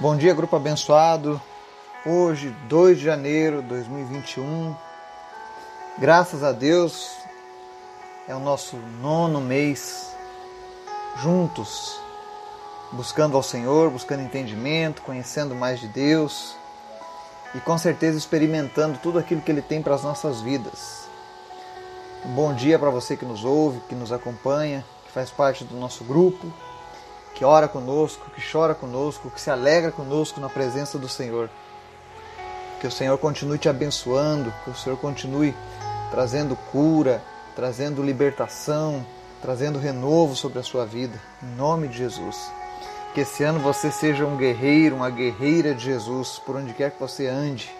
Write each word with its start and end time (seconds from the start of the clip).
Bom 0.00 0.16
dia, 0.16 0.32
grupo 0.32 0.56
abençoado. 0.56 1.38
Hoje, 2.06 2.56
2 2.70 2.96
de 2.96 3.04
janeiro 3.04 3.60
de 3.60 3.68
2021. 3.68 4.74
Graças 5.98 6.42
a 6.42 6.52
Deus, 6.52 7.18
é 8.26 8.34
o 8.34 8.40
nosso 8.40 8.78
nono 9.02 9.42
mês 9.42 10.16
juntos, 11.18 12.00
buscando 12.90 13.36
ao 13.36 13.42
Senhor, 13.42 13.90
buscando 13.90 14.22
entendimento, 14.22 15.02
conhecendo 15.02 15.54
mais 15.54 15.78
de 15.78 15.88
Deus 15.88 16.56
e 17.54 17.60
com 17.60 17.76
certeza 17.76 18.16
experimentando 18.16 18.98
tudo 19.02 19.18
aquilo 19.18 19.42
que 19.42 19.52
Ele 19.52 19.60
tem 19.60 19.82
para 19.82 19.94
as 19.94 20.02
nossas 20.02 20.40
vidas. 20.40 21.10
Um 22.24 22.30
bom 22.30 22.54
dia 22.54 22.78
para 22.78 22.88
você 22.88 23.18
que 23.18 23.26
nos 23.26 23.44
ouve, 23.44 23.82
que 23.86 23.94
nos 23.94 24.12
acompanha, 24.12 24.82
que 25.04 25.12
faz 25.12 25.30
parte 25.30 25.62
do 25.62 25.76
nosso 25.76 26.04
grupo 26.04 26.50
que 27.34 27.44
ora 27.44 27.68
conosco, 27.68 28.30
que 28.30 28.42
chora 28.52 28.74
conosco, 28.74 29.30
que 29.30 29.40
se 29.40 29.50
alegra 29.50 29.90
conosco 29.90 30.40
na 30.40 30.48
presença 30.48 30.98
do 30.98 31.08
Senhor. 31.08 31.48
Que 32.80 32.86
o 32.86 32.90
Senhor 32.90 33.16
continue 33.18 33.58
te 33.58 33.68
abençoando, 33.68 34.52
que 34.64 34.70
o 34.70 34.74
Senhor 34.74 34.96
continue 34.98 35.54
trazendo 36.10 36.56
cura, 36.72 37.22
trazendo 37.54 38.02
libertação, 38.02 39.04
trazendo 39.40 39.78
renovo 39.78 40.34
sobre 40.34 40.58
a 40.58 40.62
sua 40.62 40.84
vida, 40.84 41.18
em 41.42 41.56
nome 41.56 41.88
de 41.88 41.98
Jesus. 41.98 42.50
Que 43.14 43.22
esse 43.22 43.42
ano 43.42 43.58
você 43.60 43.90
seja 43.90 44.24
um 44.24 44.36
guerreiro, 44.36 44.96
uma 44.96 45.10
guerreira 45.10 45.74
de 45.74 45.84
Jesus, 45.84 46.40
por 46.44 46.56
onde 46.56 46.72
quer 46.72 46.90
que 46.90 47.00
você 47.00 47.26
ande. 47.26 47.70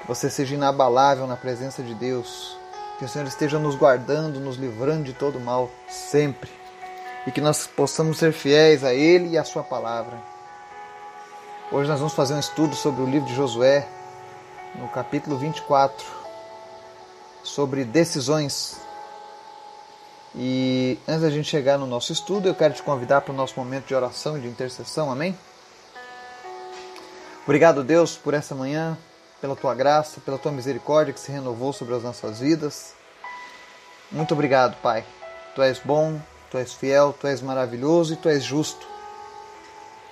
Que 0.00 0.06
você 0.06 0.30
seja 0.30 0.54
inabalável 0.54 1.26
na 1.26 1.36
presença 1.36 1.82
de 1.82 1.94
Deus. 1.94 2.56
Que 2.98 3.04
o 3.04 3.08
Senhor 3.08 3.26
esteja 3.26 3.58
nos 3.58 3.74
guardando, 3.74 4.38
nos 4.38 4.56
livrando 4.56 5.04
de 5.04 5.12
todo 5.12 5.40
mal, 5.40 5.70
sempre 5.88 6.63
e 7.26 7.32
que 7.32 7.40
nós 7.40 7.66
possamos 7.66 8.18
ser 8.18 8.32
fiéis 8.32 8.84
a 8.84 8.92
Ele 8.92 9.30
e 9.30 9.38
à 9.38 9.44
Sua 9.44 9.62
palavra. 9.62 10.18
Hoje 11.72 11.88
nós 11.88 11.98
vamos 11.98 12.14
fazer 12.14 12.34
um 12.34 12.38
estudo 12.38 12.76
sobre 12.76 13.02
o 13.02 13.06
livro 13.06 13.26
de 13.26 13.34
Josué, 13.34 13.88
no 14.74 14.88
capítulo 14.88 15.36
24, 15.36 16.06
sobre 17.42 17.84
decisões. 17.84 18.78
E 20.34 20.98
antes 21.08 21.22
da 21.22 21.30
gente 21.30 21.48
chegar 21.48 21.78
no 21.78 21.86
nosso 21.86 22.12
estudo, 22.12 22.48
eu 22.48 22.54
quero 22.54 22.74
te 22.74 22.82
convidar 22.82 23.22
para 23.22 23.32
o 23.32 23.36
nosso 23.36 23.58
momento 23.58 23.86
de 23.86 23.94
oração 23.94 24.36
e 24.36 24.40
de 24.40 24.48
intercessão, 24.48 25.10
amém? 25.10 25.36
Obrigado, 27.44 27.84
Deus, 27.84 28.16
por 28.16 28.34
essa 28.34 28.54
manhã, 28.54 28.98
pela 29.40 29.54
tua 29.54 29.74
graça, 29.74 30.20
pela 30.20 30.38
tua 30.38 30.50
misericórdia 30.52 31.12
que 31.12 31.20
se 31.20 31.30
renovou 31.30 31.72
sobre 31.72 31.94
as 31.94 32.02
nossas 32.02 32.40
vidas. 32.40 32.94
Muito 34.10 34.32
obrigado, 34.34 34.76
Pai. 34.80 35.04
Tu 35.54 35.62
és 35.62 35.78
bom, 35.78 36.20
tu 36.54 36.58
és 36.58 36.72
fiel, 36.72 37.12
tu 37.12 37.26
és 37.26 37.42
maravilhoso 37.42 38.12
e 38.12 38.16
tu 38.16 38.28
és 38.28 38.44
justo. 38.44 38.86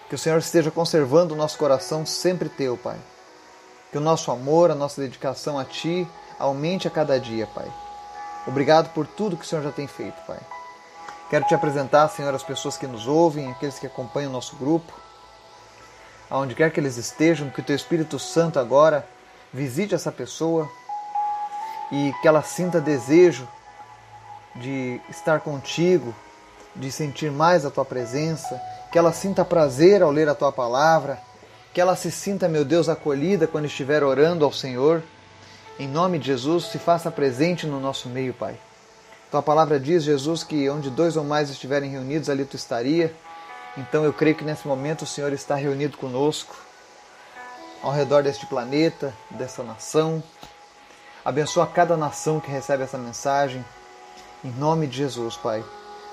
Que 0.09 0.17
o 0.17 0.19
Senhor 0.19 0.39
esteja 0.39 0.73
conservando 0.73 1.35
o 1.35 1.37
nosso 1.37 1.57
coração 1.57 2.05
sempre 2.05 2.49
teu, 2.49 2.77
Pai. 2.77 2.99
Que 3.93 3.99
o 3.99 4.01
nosso 4.01 4.29
amor, 4.33 4.69
a 4.69 4.75
nossa 4.75 5.01
dedicação 5.01 5.57
a 5.57 5.65
Ti 5.65 6.05
aumente 6.41 6.89
a 6.89 6.91
cada 6.91 7.21
dia, 7.21 7.47
Pai. 7.47 7.71
Obrigado 8.45 8.93
por 8.93 9.07
tudo 9.07 9.37
que 9.37 9.45
o 9.45 9.47
Senhor 9.47 9.63
já 9.63 9.71
tem 9.71 9.87
feito, 9.87 10.21
Pai. 10.27 10.41
Quero 11.31 11.45
te 11.45 11.55
apresentar, 11.55 12.09
Senhor, 12.09 12.35
as 12.35 12.43
pessoas 12.43 12.77
que 12.77 12.89
nos 12.89 13.07
ouvem, 13.07 13.49
aqueles 13.49 13.79
que 13.79 13.87
acompanham 13.87 14.31
o 14.31 14.33
nosso 14.33 14.57
grupo. 14.57 14.93
Aonde 16.29 16.57
quer 16.57 16.73
que 16.73 16.81
eles 16.81 16.97
estejam, 16.97 17.51
que 17.51 17.61
o 17.61 17.65
Teu 17.65 17.77
Espírito 17.77 18.19
Santo 18.19 18.59
agora 18.59 19.07
visite 19.53 19.95
essa 19.95 20.11
pessoa 20.11 20.69
e 21.93 22.13
que 22.21 22.27
ela 22.27 22.43
sinta 22.43 22.81
desejo 22.81 23.47
de 24.57 25.01
estar 25.09 25.41
contigo, 25.41 26.13
de 26.75 26.91
sentir 26.91 27.31
mais 27.31 27.65
a 27.65 27.71
tua 27.71 27.85
presença, 27.85 28.61
que 28.91 28.99
ela 28.99 29.13
sinta 29.13 29.45
prazer 29.45 30.03
ao 30.03 30.11
ler 30.11 30.29
a 30.29 30.35
tua 30.35 30.53
palavra, 30.53 31.19
que 31.73 31.81
ela 31.81 31.97
se 31.97 32.11
sinta, 32.11 32.49
meu 32.49 32.65
Deus, 32.65 32.89
acolhida 32.89 33.47
quando 33.47 33.65
estiver 33.67 34.03
orando 34.03 34.45
ao 34.45 34.53
Senhor. 34.53 35.03
Em 35.79 35.89
nome 35.89 36.19
de 36.19 36.27
Jesus, 36.27 36.67
se 36.67 36.79
faça 36.79 37.11
presente 37.11 37.67
no 37.67 37.81
nosso 37.81 38.09
meio, 38.09 38.35
Pai. 38.35 38.57
Tua 39.31 39.43
palavra 39.43 39.81
diz, 39.81 40.03
Jesus, 40.03 40.45
que 40.45 40.69
onde 40.69 40.91
dois 40.91 41.17
ou 41.17 41.25
mais 41.25 41.49
estiverem 41.49 41.91
reunidos, 41.91 42.29
ali 42.29 42.45
tu 42.45 42.57
estaria. 42.57 43.15
Então 43.79 44.05
eu 44.05 44.13
creio 44.13 44.37
que 44.37 44.45
nesse 44.45 44.69
momento 44.69 45.03
o 45.03 45.07
Senhor 45.07 45.33
está 45.33 45.55
reunido 45.55 45.97
conosco, 45.97 46.55
ao 47.83 47.91
redor 47.91 48.23
deste 48.23 48.45
planeta, 48.47 49.15
dessa 49.31 49.63
nação. 49.63 50.23
Abençoa 51.25 51.67
cada 51.67 51.97
nação 51.97 52.39
que 52.39 52.51
recebe 52.51 52.83
essa 52.83 52.99
mensagem. 52.99 53.65
Em 54.45 54.51
nome 54.51 54.87
de 54.87 54.99
Jesus, 54.99 55.37
Pai. 55.37 55.65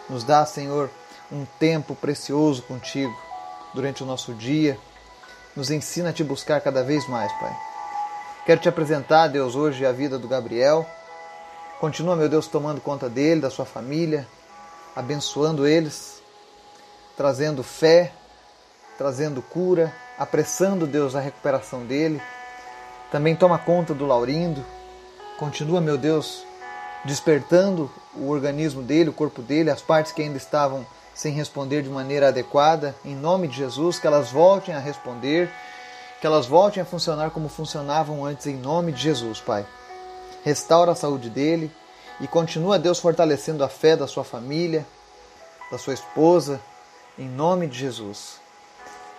Nos 0.09 0.23
dá, 0.23 0.45
Senhor, 0.45 0.89
um 1.31 1.45
tempo 1.59 1.95
precioso 1.95 2.63
contigo 2.63 3.15
durante 3.73 4.01
o 4.03 4.05
nosso 4.05 4.33
dia. 4.33 4.77
Nos 5.55 5.69
ensina 5.69 6.09
a 6.09 6.13
te 6.13 6.23
buscar 6.23 6.59
cada 6.61 6.83
vez 6.83 7.07
mais, 7.07 7.31
Pai. 7.33 7.55
Quero 8.45 8.61
te 8.61 8.67
apresentar, 8.67 9.27
Deus, 9.27 9.55
hoje 9.55 9.85
a 9.85 9.91
vida 9.91 10.17
do 10.17 10.27
Gabriel. 10.27 10.85
Continua, 11.79 12.15
meu 12.15 12.27
Deus, 12.27 12.47
tomando 12.47 12.81
conta 12.81 13.07
dele, 13.07 13.41
da 13.41 13.49
sua 13.49 13.65
família, 13.65 14.27
abençoando 14.95 15.67
eles, 15.67 16.21
trazendo 17.15 17.63
fé, 17.63 18.11
trazendo 18.97 19.41
cura, 19.41 19.93
apressando, 20.17 20.87
Deus, 20.87 21.15
a 21.15 21.19
recuperação 21.19 21.85
dele. 21.85 22.21
Também 23.11 23.35
toma 23.35 23.57
conta 23.57 23.93
do 23.93 24.05
Laurindo. 24.05 24.65
Continua, 25.37 25.79
meu 25.79 25.97
Deus, 25.97 26.43
despertando 27.05 27.89
o 28.15 28.29
organismo 28.29 28.81
dele, 28.81 29.09
o 29.09 29.13
corpo 29.13 29.41
dele, 29.41 29.69
as 29.69 29.81
partes 29.81 30.11
que 30.11 30.21
ainda 30.21 30.37
estavam 30.37 30.85
sem 31.13 31.33
responder 31.33 31.81
de 31.81 31.89
maneira 31.89 32.29
adequada, 32.29 32.95
em 33.03 33.15
nome 33.15 33.47
de 33.47 33.57
Jesus, 33.57 33.99
que 33.99 34.07
elas 34.07 34.31
voltem 34.31 34.73
a 34.73 34.79
responder, 34.79 35.49
que 36.19 36.27
elas 36.27 36.45
voltem 36.45 36.81
a 36.81 36.85
funcionar 36.85 37.31
como 37.31 37.49
funcionavam 37.49 38.23
antes, 38.25 38.47
em 38.47 38.55
nome 38.55 38.91
de 38.91 39.01
Jesus, 39.01 39.39
Pai. 39.39 39.65
Restaura 40.43 40.93
a 40.93 40.95
saúde 40.95 41.29
dele 41.29 41.71
e 42.21 42.27
continua, 42.27 42.79
Deus, 42.79 42.99
fortalecendo 42.99 43.63
a 43.63 43.69
fé 43.69 43.95
da 43.95 44.07
sua 44.07 44.23
família, 44.23 44.85
da 45.71 45.77
sua 45.77 45.93
esposa, 45.93 46.59
em 47.17 47.27
nome 47.27 47.67
de 47.67 47.77
Jesus. 47.77 48.39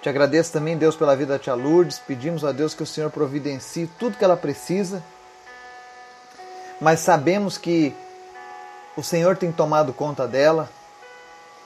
Te 0.02 0.08
agradeço 0.08 0.52
também, 0.52 0.78
Deus, 0.78 0.96
pela 0.96 1.14
vida 1.14 1.34
da 1.34 1.38
tia 1.38 1.52
Lourdes. 1.52 1.98
Pedimos 1.98 2.42
a 2.44 2.52
Deus 2.52 2.72
que 2.72 2.82
o 2.82 2.86
Senhor 2.86 3.10
providencie 3.10 3.90
tudo 3.98 4.16
que 4.16 4.24
ela 4.24 4.36
precisa 4.36 5.02
mas 6.80 7.00
sabemos 7.00 7.58
que 7.58 7.94
o 8.96 9.02
Senhor 9.02 9.36
tem 9.36 9.52
tomado 9.52 9.92
conta 9.92 10.26
dela 10.26 10.68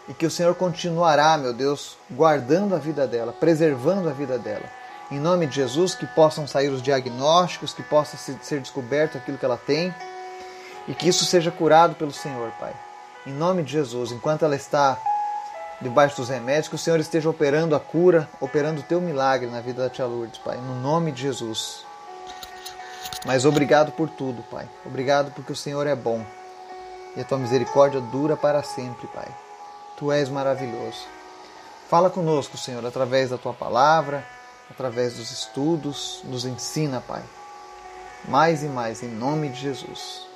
e 0.09 0.13
que 0.13 0.27
o 0.27 0.31
Senhor 0.31 0.55
continuará, 0.55 1.39
meu 1.39 1.53
Deus, 1.53 1.97
guardando 2.11 2.75
a 2.75 2.79
vida 2.79 3.07
dela, 3.07 3.33
preservando 3.33 4.09
a 4.09 4.13
vida 4.13 4.39
dela. 4.39 4.65
Em 5.11 5.19
nome 5.19 5.47
de 5.47 5.57
Jesus, 5.57 5.95
que 5.95 6.07
possam 6.07 6.47
sair 6.47 6.69
os 6.69 6.83
diagnósticos, 6.83 7.73
que 7.73 7.83
possa 7.83 8.17
ser 8.17 8.61
descoberto 8.61 9.17
aquilo 9.17 9.39
que 9.39 9.45
ela 9.45 9.57
tem 9.57 9.95
e 10.89 10.95
que 10.95 11.09
isso 11.09 11.25
seja 11.25 11.51
curado 11.51 11.95
pelo 11.95 12.13
Senhor, 12.13 12.51
Pai. 12.59 12.75
Em 13.27 13.33
nome 13.33 13.63
de 13.63 13.73
Jesus, 13.73 14.13
enquanto 14.13 14.45
ela 14.45 14.57
está 14.57 14.99
debaixo 15.81 16.17
dos 16.17 16.29
remédios, 16.29 16.69
que 16.69 16.75
o 16.75 16.79
Senhor 16.79 17.01
esteja 17.01 17.29
operando 17.29 17.75
a 17.75 17.81
cura, 17.81 18.29
operando 18.41 18.81
o 18.81 18.85
teu 18.85 19.01
milagre 19.01 19.49
na 19.49 19.61
vida 19.61 19.83
da 19.83 19.91
tia 19.91 20.07
Lourdes, 20.07 20.39
Pai. 20.39 20.57
No 20.57 20.75
nome 20.75 21.13
de 21.13 21.23
Jesus. 21.23 21.85
Mas 23.25 23.45
obrigado 23.45 23.93
por 23.93 24.09
tudo, 24.09 24.43
Pai. 24.45 24.69
Obrigado 24.85 25.31
porque 25.33 25.53
o 25.53 25.57
Senhor 25.57 25.87
é 25.87 25.95
bom. 25.95 26.25
E 27.17 27.21
a 27.21 27.25
tua 27.25 27.39
misericórdia 27.39 28.01
dura 28.01 28.37
para 28.37 28.63
sempre, 28.63 29.07
Pai. 29.09 29.29
Tu 29.97 30.11
és 30.11 30.29
maravilhoso. 30.29 31.07
Fala 31.89 32.11
conosco, 32.11 32.57
Senhor, 32.57 32.85
através 32.85 33.31
da 33.31 33.39
tua 33.39 33.53
palavra, 33.53 34.27
através 34.71 35.15
dos 35.15 35.31
estudos, 35.31 36.23
nos 36.25 36.45
ensina, 36.45 37.01
Pai. 37.01 37.23
Mais 38.29 38.63
e 38.63 38.67
mais, 38.67 39.03
em 39.03 39.09
nome 39.09 39.49
de 39.51 39.61
Jesus. 39.61 40.27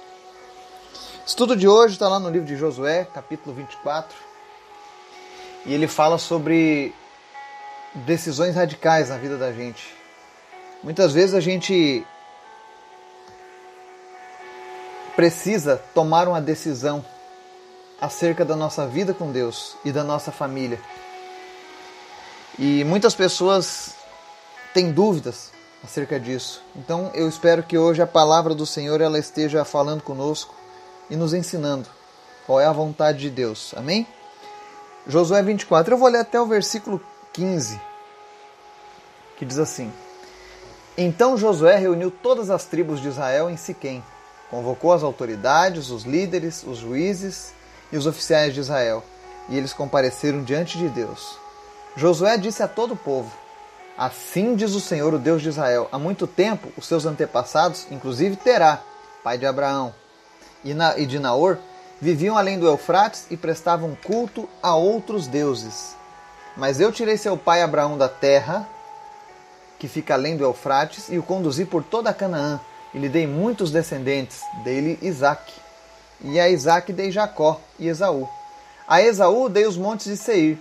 Estudo 1.27 1.57
de 1.57 1.67
hoje 1.67 1.95
está 1.95 2.09
lá 2.09 2.19
no 2.19 2.31
livro 2.31 2.47
de 2.47 2.57
Josué, 2.57 3.07
capítulo 3.13 3.55
24. 3.55 4.17
E 5.67 5.75
ele 5.75 5.89
fala 5.89 6.17
sobre 6.17 6.95
decisões 7.95 8.55
radicais 8.55 9.09
na 9.09 9.17
vida 9.17 9.37
da 9.37 9.53
gente. 9.53 9.95
Muitas 10.83 11.13
vezes 11.13 11.35
a 11.35 11.41
gente 11.41 12.07
precisa 15.19 15.83
tomar 15.93 16.29
uma 16.29 16.41
decisão 16.41 17.05
acerca 18.01 18.45
da 18.45 18.55
nossa 18.55 18.87
vida 18.87 19.13
com 19.13 19.33
Deus 19.33 19.77
e 19.85 19.91
da 19.91 20.05
nossa 20.05 20.31
família. 20.31 20.81
E 22.57 22.85
muitas 22.85 23.17
pessoas 23.17 23.97
têm 24.73 24.93
dúvidas 24.93 25.51
acerca 25.83 26.21
disso. 26.21 26.63
Então 26.77 27.11
eu 27.15 27.29
espero 27.29 27.65
que 27.65 27.77
hoje 27.77 28.01
a 28.01 28.07
palavra 28.07 28.55
do 28.55 28.65
Senhor 28.65 29.01
ela 29.01 29.19
esteja 29.19 29.65
falando 29.65 30.03
conosco 30.03 30.55
e 31.11 31.17
nos 31.17 31.35
ensinando 31.35 31.89
qual 32.47 32.61
é 32.61 32.67
a 32.67 32.73
vontade 32.73 33.19
de 33.19 33.31
Deus. 33.31 33.75
Amém? 33.77 34.07
Josué 35.05 35.43
24. 35.43 35.95
Eu 35.95 35.99
vou 35.99 36.09
ler 36.09 36.21
até 36.21 36.41
o 36.41 36.47
versículo 36.47 37.03
15, 37.33 37.81
que 39.37 39.45
diz 39.45 39.59
assim: 39.59 39.93
Então 40.97 41.37
Josué 41.37 41.77
reuniu 41.77 42.09
todas 42.09 42.51
as 42.51 42.67
tribos 42.67 43.01
de 43.01 43.09
Israel 43.09 43.51
em 43.51 43.57
Siquém 43.57 44.01
Convocou 44.51 44.93
as 44.93 45.03
autoridades, 45.03 45.91
os 45.91 46.05
líderes, 46.05 46.65
os 46.65 46.79
juízes 46.79 47.53
e 47.93 47.97
os 47.97 48.07
oficiais 48.07 48.55
de 48.55 48.61
Israel, 48.61 49.05
e 49.49 49.57
eles 49.57 49.73
compareceram 49.73 50.43
diante 50.43 50.79
de 50.79 50.89
Deus. 50.89 51.39
Josué 51.97 52.37
disse 52.39 52.63
a 52.63 52.69
todo 52.69 52.95
o 52.95 52.97
povo: 52.97 53.31
Assim 53.97 54.55
diz 54.55 54.75
o 54.75 54.81
Senhor, 54.81 55.13
o 55.13 55.19
Deus 55.19 55.43
de 55.43 55.49
Israel: 55.49 55.89
há 55.91 55.99
muito 55.99 56.27
tempo 56.27 56.73
os 56.77 56.87
seus 56.87 57.05
antepassados, 57.05 57.87
inclusive 57.91 58.37
Terá, 58.37 58.81
pai 59.25 59.37
de 59.37 59.45
Abraão, 59.45 59.93
e 60.65 61.07
de 61.07 61.19
Naor, 61.19 61.59
viviam 62.01 62.39
além 62.39 62.59
do 62.59 62.67
Eufrates 62.67 63.27
e 63.31 63.37
prestavam 63.37 63.97
culto 64.05 64.49
a 64.63 64.75
outros 64.75 65.27
deuses. 65.27 65.97
Mas 66.57 66.81
eu 66.81 66.91
tirei 66.93 67.17
seu 67.17 67.37
pai 67.37 67.63
Abraão 67.63 67.99
da 67.99 68.09
terra, 68.09 68.69
que 69.79 69.89
fica 69.89 70.15
além 70.15 70.37
do 70.37 70.45
Eufrates, 70.45 71.09
e 71.09 71.19
o 71.19 71.23
conduzi 71.23 71.65
por 71.65 71.83
toda 71.83 72.11
a 72.11 72.15
Canaã, 72.15 72.61
e 72.99 73.01
lhe 73.01 73.09
dei 73.09 73.29
muitos 73.29 73.71
descendentes, 73.71 74.41
dele 74.65 74.99
Isaque. 75.01 75.55
E 76.21 76.41
a 76.41 76.49
Isaque 76.49 76.93
dei 76.93 77.13
Jacó 77.13 77.61
e 77.79 77.87
Esaú. 77.87 78.29
A 78.89 79.01
Esaú 79.01 79.49
dei 79.49 79.67
os 79.67 79.77
montes 79.77 80.07
de 80.07 80.17
Seir, 80.17 80.59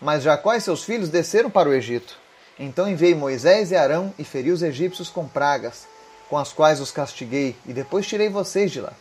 mas 0.00 0.22
Jacó 0.22 0.54
e 0.54 0.60
seus 0.60 0.84
filhos 0.84 1.08
desceram 1.08 1.50
para 1.50 1.68
o 1.68 1.74
Egito. 1.74 2.16
Então 2.56 2.88
enviei 2.88 3.12
Moisés 3.12 3.72
e 3.72 3.76
Arão 3.76 4.14
e 4.16 4.22
feri 4.22 4.52
os 4.52 4.62
egípcios 4.62 5.08
com 5.08 5.26
pragas, 5.26 5.88
com 6.28 6.38
as 6.38 6.52
quais 6.52 6.78
os 6.78 6.92
castiguei, 6.92 7.56
e 7.66 7.72
depois 7.72 8.06
tirei 8.06 8.28
vocês 8.28 8.70
de 8.70 8.80
lá. 8.80 8.92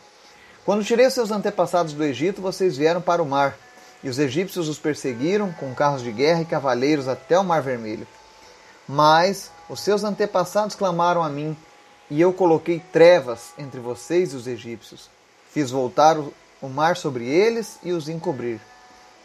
Quando 0.66 0.84
tirei 0.84 1.08
seus 1.12 1.30
antepassados 1.30 1.94
do 1.94 2.04
Egito, 2.04 2.42
vocês 2.42 2.76
vieram 2.76 3.02
para 3.02 3.22
o 3.22 3.26
mar, 3.26 3.56
e 4.04 4.10
os 4.10 4.18
egípcios 4.18 4.68
os 4.68 4.80
perseguiram 4.80 5.52
com 5.52 5.76
carros 5.76 6.02
de 6.02 6.12
guerra 6.12 6.42
e 6.42 6.46
cavaleiros 6.46 7.08
até 7.08 7.38
o 7.38 7.44
Mar 7.44 7.62
Vermelho. 7.62 8.08
Mas 8.88 9.52
os 9.70 9.80
seus 9.80 10.04
antepassados 10.04 10.74
clamaram 10.74 11.22
a 11.22 11.30
mim, 11.30 11.56
e 12.10 12.20
eu 12.20 12.34
coloquei 12.34 12.82
trevas 12.92 13.54
entre 13.58 13.80
vocês 13.80 14.34
e 14.34 14.36
os 14.36 14.48
egípcios. 14.48 15.10
Fiz 15.52 15.72
voltar 15.72 16.18
o 16.62 16.68
mar 16.68 16.98
sobre 16.98 17.28
eles 17.28 17.80
e 17.84 17.92
os 17.92 18.10
encobrir. 18.10 18.60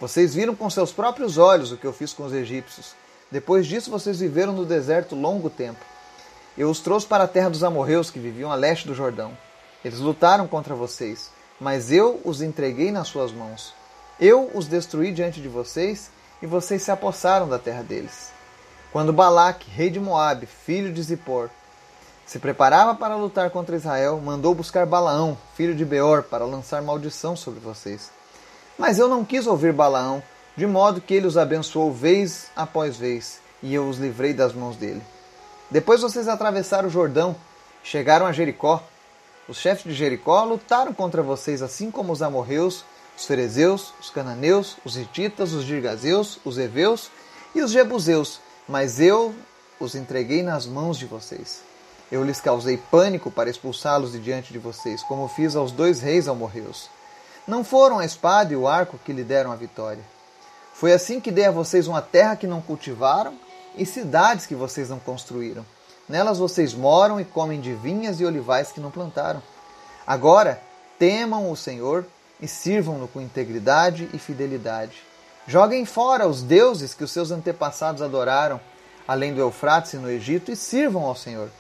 Vocês 0.01 0.35
viram 0.35 0.55
com 0.55 0.69
seus 0.69 0.93
próprios 0.93 1.39
olhos 1.39 1.73
o 1.73 1.77
que 1.77 1.87
eu 1.87 1.93
fiz 1.93 2.13
com 2.13 2.25
os 2.25 2.33
egípcios. 2.33 2.95
Depois 3.31 3.67
disso, 3.67 3.91
vocês 3.91 4.21
viveram 4.21 4.53
no 4.53 4.67
deserto 4.67 5.15
longo 5.15 5.49
tempo. 5.49 5.81
Eu 6.57 6.71
os 6.71 6.81
trouxe 6.81 7.07
para 7.07 7.25
a 7.25 7.29
terra 7.29 7.51
dos 7.51 7.65
amorreus 7.65 8.11
que 8.11 8.19
viviam 8.19 8.53
a 8.53 8.55
leste 8.55 8.87
do 8.87 8.95
Jordão. 8.95 9.37
Eles 9.85 9.99
lutaram 9.99 10.47
contra 10.47 10.75
vocês, 10.75 11.31
mas 11.59 11.91
eu 11.91 12.21
os 12.25 12.43
entreguei 12.43 12.93
nas 12.93 13.09
suas 13.09 13.33
mãos. 13.33 13.75
Eu 14.21 14.51
os 14.55 14.67
destruí 14.67 15.11
diante 15.11 15.41
de 15.41 15.49
vocês 15.49 16.11
e 16.41 16.47
vocês 16.47 16.83
se 16.83 16.91
apossaram 16.91 17.49
da 17.49 17.59
terra 17.59 17.83
deles. 17.83 18.31
Quando 18.93 19.13
Balaque, 19.13 19.71
rei 19.71 19.91
de 19.91 19.99
Moabe, 19.99 20.47
filho 20.47 20.93
de 20.93 21.03
Zippor, 21.03 21.51
se 22.27 22.39
preparava 22.39 22.95
para 22.95 23.17
lutar 23.17 23.51
contra 23.51 23.77
Israel, 23.77 24.21
mandou 24.21 24.55
buscar 24.55 24.87
Balaão, 24.87 25.37
filho 25.55 25.75
de 25.75 25.85
Beor, 25.85 26.23
para 26.23 26.45
lançar 26.45 26.83
maldição 26.83 27.37
sobre 27.37 27.61
vocês. 27.61 28.11
Mas 28.79 28.99
eu 28.99 29.09
não 29.09 29.25
quis 29.25 29.47
ouvir 29.47 29.73
Balaão, 29.73 30.23
de 30.57 30.67
modo 30.67 31.01
que 31.01 31.15
ele 31.15 31.27
os 31.27 31.37
abençoou 31.37 31.93
vez 31.93 32.47
após 32.57 32.97
vez, 32.97 33.41
e 33.63 33.75
eu 33.75 33.89
os 33.89 33.99
livrei 33.99 34.33
das 34.33 34.53
mãos 34.53 34.77
dele. 34.77 35.03
Depois 35.71 36.01
vocês 36.01 36.29
atravessaram 36.29 36.89
o 36.89 36.91
Jordão, 36.91 37.35
chegaram 37.83 38.27
a 38.27 38.33
Jericó. 38.33 38.83
Os 39.49 39.59
chefes 39.59 39.85
de 39.85 39.93
Jericó 39.93 40.45
lutaram 40.45 40.95
contra 40.95 41.23
vocês, 41.23 41.61
assim 41.61 41.91
como 41.91 42.13
os 42.13 42.23
amorreus, 42.23 42.85
os 43.17 43.27
ferezeus, 43.27 43.93
os 44.01 44.11
cananeus, 44.11 44.77
os 44.85 44.97
hititas, 44.97 45.53
os 45.53 45.65
girgazeus, 45.65 46.39
os 46.45 46.59
heveus 46.59 47.11
e 47.55 47.63
os 47.63 47.71
jebuseus, 47.71 48.41
mas 48.69 49.01
eu 49.01 49.35
os 49.79 49.95
entreguei 49.95 50.43
nas 50.43 50.67
mãos 50.67 50.97
de 50.97 51.07
vocês. 51.07 51.64
Eu 52.15 52.23
lhes 52.23 52.41
causei 52.41 52.77
pânico 52.77 53.29
para 53.29 53.51
expulsá-los 53.51 54.13
de 54.13 54.21
diante 54.21 54.53
de 54.53 54.59
vocês, 54.61 55.03
como 55.03 55.27
fiz 55.27 55.57
aos 55.57 55.73
dois 55.73 56.01
reis 56.01 56.29
amorreus. 56.29 56.89
Não 57.45 57.65
foram 57.65 57.99
a 57.99 58.05
espada 58.05 58.53
e 58.53 58.57
o 58.57 58.69
arco 58.69 59.01
que 59.05 59.13
lhe 59.13 59.25
deram 59.25 59.51
a 59.51 59.57
vitória. 59.57 60.05
Foi 60.73 60.93
assim 60.93 61.19
que 61.19 61.33
dei 61.33 61.47
a 61.47 61.51
vocês 61.51 61.89
uma 61.89 62.01
terra 62.01 62.37
que 62.37 62.47
não 62.47 62.63
cultivaram 62.63 63.35
e 63.77 63.85
cidades 63.85 64.47
que 64.47 64.55
vocês 64.55 64.89
não 64.89 65.01
construíram. 65.01 65.67
Nelas 66.09 66.39
vocês 66.39 66.73
moram 66.73 67.21
e 67.21 67.25
comem 67.25 67.61
de 67.61 67.75
vinhas 67.75 68.21
e 68.21 68.25
olivais 68.25 68.71
que 68.71 68.79
não 68.79 68.93
plantaram. 68.93 69.43
Agora, 70.07 70.63
temam 70.97 71.51
o 71.51 71.57
Senhor 71.57 72.07
e 72.41 72.47
sirvam-no 72.47 73.09
com 73.09 73.21
integridade 73.21 74.09
e 74.15 74.21
fidelidade. 74.21 75.03
Joguem 75.49 75.85
fora 75.85 76.29
os 76.29 76.45
deuses 76.45 76.95
que 76.95 77.03
os 77.03 77.11
seus 77.11 77.33
antepassados 77.33 78.03
adoraram, 78.03 78.61
além 79.09 79.35
do 79.35 79.41
Eufrates 79.41 79.95
e 79.95 79.97
no 79.97 80.09
Egito, 80.09 80.53
e 80.53 80.57
sirvam 80.57 81.07
ao 81.07 81.17
Senhor. 81.17 81.51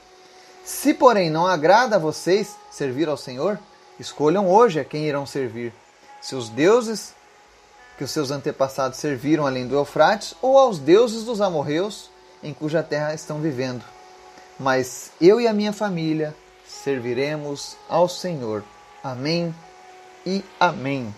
Se, 0.64 0.94
porém, 0.94 1.28
não 1.28 1.46
agrada 1.46 1.96
a 1.96 1.98
vocês 1.98 2.56
servir 2.70 3.08
ao 3.08 3.16
Senhor, 3.16 3.58
escolham 4.00 4.48
hoje 4.48 4.80
a 4.80 4.84
quem 4.84 5.06
irão 5.06 5.26
servir: 5.26 5.72
se 6.20 6.34
os 6.34 6.48
deuses 6.48 7.14
que 7.98 8.04
os 8.04 8.10
seus 8.10 8.30
antepassados 8.30 8.98
serviram 8.98 9.46
além 9.46 9.68
do 9.68 9.76
Eufrates, 9.76 10.34
ou 10.42 10.58
aos 10.58 10.78
deuses 10.78 11.24
dos 11.24 11.40
amorreus 11.40 12.10
em 12.42 12.52
cuja 12.52 12.82
terra 12.82 13.14
estão 13.14 13.40
vivendo. 13.40 13.84
Mas 14.58 15.12
eu 15.20 15.40
e 15.40 15.46
a 15.46 15.52
minha 15.52 15.72
família 15.72 16.34
serviremos 16.66 17.76
ao 17.88 18.08
Senhor. 18.08 18.64
Amém 19.02 19.54
e 20.26 20.42
amém. 20.58 21.14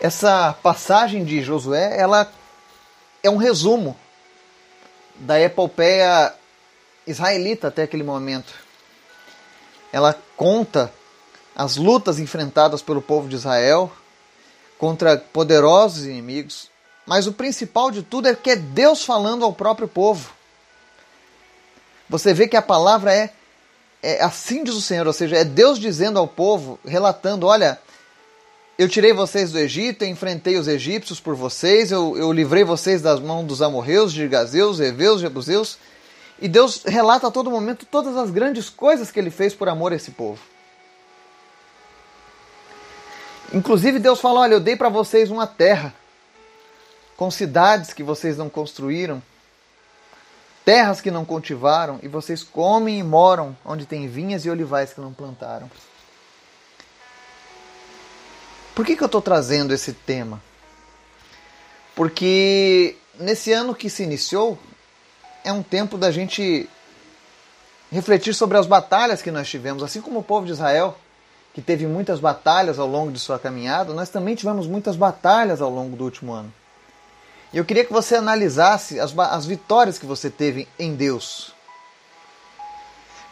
Essa 0.00 0.54
passagem 0.62 1.24
de 1.24 1.42
Josué, 1.42 1.98
ela 1.98 2.30
é 3.22 3.28
um 3.28 3.36
resumo 3.36 3.96
da 5.16 5.40
epopeia 5.40 6.32
israelita 7.08 7.68
até 7.68 7.82
aquele 7.82 8.02
momento. 8.02 8.52
Ela 9.92 10.16
conta 10.36 10.92
as 11.56 11.76
lutas 11.76 12.18
enfrentadas 12.20 12.82
pelo 12.82 13.02
povo 13.02 13.28
de 13.28 13.36
Israel 13.36 13.90
contra 14.78 15.16
poderosos 15.16 16.04
inimigos, 16.04 16.70
mas 17.04 17.26
o 17.26 17.32
principal 17.32 17.90
de 17.90 18.02
tudo 18.02 18.28
é 18.28 18.34
que 18.34 18.50
é 18.50 18.56
Deus 18.56 19.04
falando 19.04 19.44
ao 19.44 19.52
próprio 19.52 19.88
povo. 19.88 20.30
Você 22.08 22.32
vê 22.32 22.46
que 22.46 22.56
a 22.56 22.62
palavra 22.62 23.12
é, 23.12 23.30
é 24.02 24.22
assim 24.22 24.62
diz 24.62 24.74
o 24.74 24.80
Senhor, 24.80 25.06
ou 25.06 25.12
seja, 25.12 25.36
é 25.36 25.44
Deus 25.44 25.78
dizendo 25.78 26.18
ao 26.18 26.28
povo, 26.28 26.78
relatando: 26.84 27.46
olha, 27.46 27.78
eu 28.78 28.88
tirei 28.88 29.12
vocês 29.12 29.50
do 29.50 29.58
Egito, 29.58 30.02
eu 30.02 30.08
enfrentei 30.08 30.56
os 30.56 30.68
egípcios 30.68 31.18
por 31.18 31.34
vocês, 31.34 31.90
eu, 31.90 32.16
eu 32.16 32.30
livrei 32.32 32.62
vocês 32.62 33.02
das 33.02 33.18
mãos 33.18 33.44
dos 33.44 33.60
amorreus, 33.60 34.12
girgazeus, 34.12 34.78
heveus, 34.78 35.20
jebuseus, 35.20 35.78
e 36.40 36.48
Deus 36.48 36.82
relata 36.84 37.26
a 37.26 37.30
todo 37.30 37.50
momento 37.50 37.86
todas 37.86 38.16
as 38.16 38.30
grandes 38.30 38.70
coisas 38.70 39.10
que 39.10 39.18
ele 39.18 39.30
fez 39.30 39.54
por 39.54 39.68
amor 39.68 39.92
a 39.92 39.96
esse 39.96 40.12
povo. 40.12 40.40
Inclusive, 43.52 43.98
Deus 43.98 44.20
fala: 44.20 44.40
Olha, 44.40 44.54
eu 44.54 44.60
dei 44.60 44.76
para 44.76 44.88
vocês 44.88 45.30
uma 45.30 45.46
terra, 45.46 45.94
com 47.16 47.30
cidades 47.30 47.92
que 47.92 48.02
vocês 48.02 48.36
não 48.36 48.48
construíram, 48.48 49.22
terras 50.64 51.00
que 51.00 51.10
não 51.10 51.24
cultivaram, 51.24 51.98
e 52.02 52.08
vocês 52.08 52.42
comem 52.42 52.98
e 52.98 53.02
moram 53.02 53.56
onde 53.64 53.86
tem 53.86 54.06
vinhas 54.06 54.44
e 54.44 54.50
olivais 54.50 54.92
que 54.92 55.00
não 55.00 55.12
plantaram. 55.12 55.70
Por 58.74 58.86
que, 58.86 58.94
que 58.94 59.02
eu 59.02 59.06
estou 59.06 59.20
trazendo 59.20 59.74
esse 59.74 59.92
tema? 59.92 60.40
Porque 61.96 62.96
nesse 63.18 63.52
ano 63.52 63.74
que 63.74 63.90
se 63.90 64.04
iniciou, 64.04 64.56
é 65.48 65.52
um 65.52 65.62
tempo 65.62 65.96
da 65.96 66.10
gente 66.10 66.68
refletir 67.90 68.34
sobre 68.34 68.58
as 68.58 68.66
batalhas 68.66 69.22
que 69.22 69.30
nós 69.30 69.48
tivemos, 69.48 69.82
assim 69.82 69.98
como 69.98 70.20
o 70.20 70.22
povo 70.22 70.44
de 70.44 70.52
Israel, 70.52 70.94
que 71.54 71.62
teve 71.62 71.86
muitas 71.86 72.20
batalhas 72.20 72.78
ao 72.78 72.86
longo 72.86 73.10
de 73.10 73.18
sua 73.18 73.38
caminhada, 73.38 73.94
nós 73.94 74.10
também 74.10 74.34
tivemos 74.34 74.66
muitas 74.66 74.94
batalhas 74.94 75.62
ao 75.62 75.70
longo 75.70 75.96
do 75.96 76.04
último 76.04 76.34
ano. 76.34 76.52
E 77.50 77.56
eu 77.56 77.64
queria 77.64 77.82
que 77.82 77.92
você 77.92 78.16
analisasse 78.16 79.00
as, 79.00 79.18
as 79.18 79.46
vitórias 79.46 79.98
que 79.98 80.04
você 80.04 80.28
teve 80.28 80.68
em 80.78 80.94
Deus. 80.94 81.54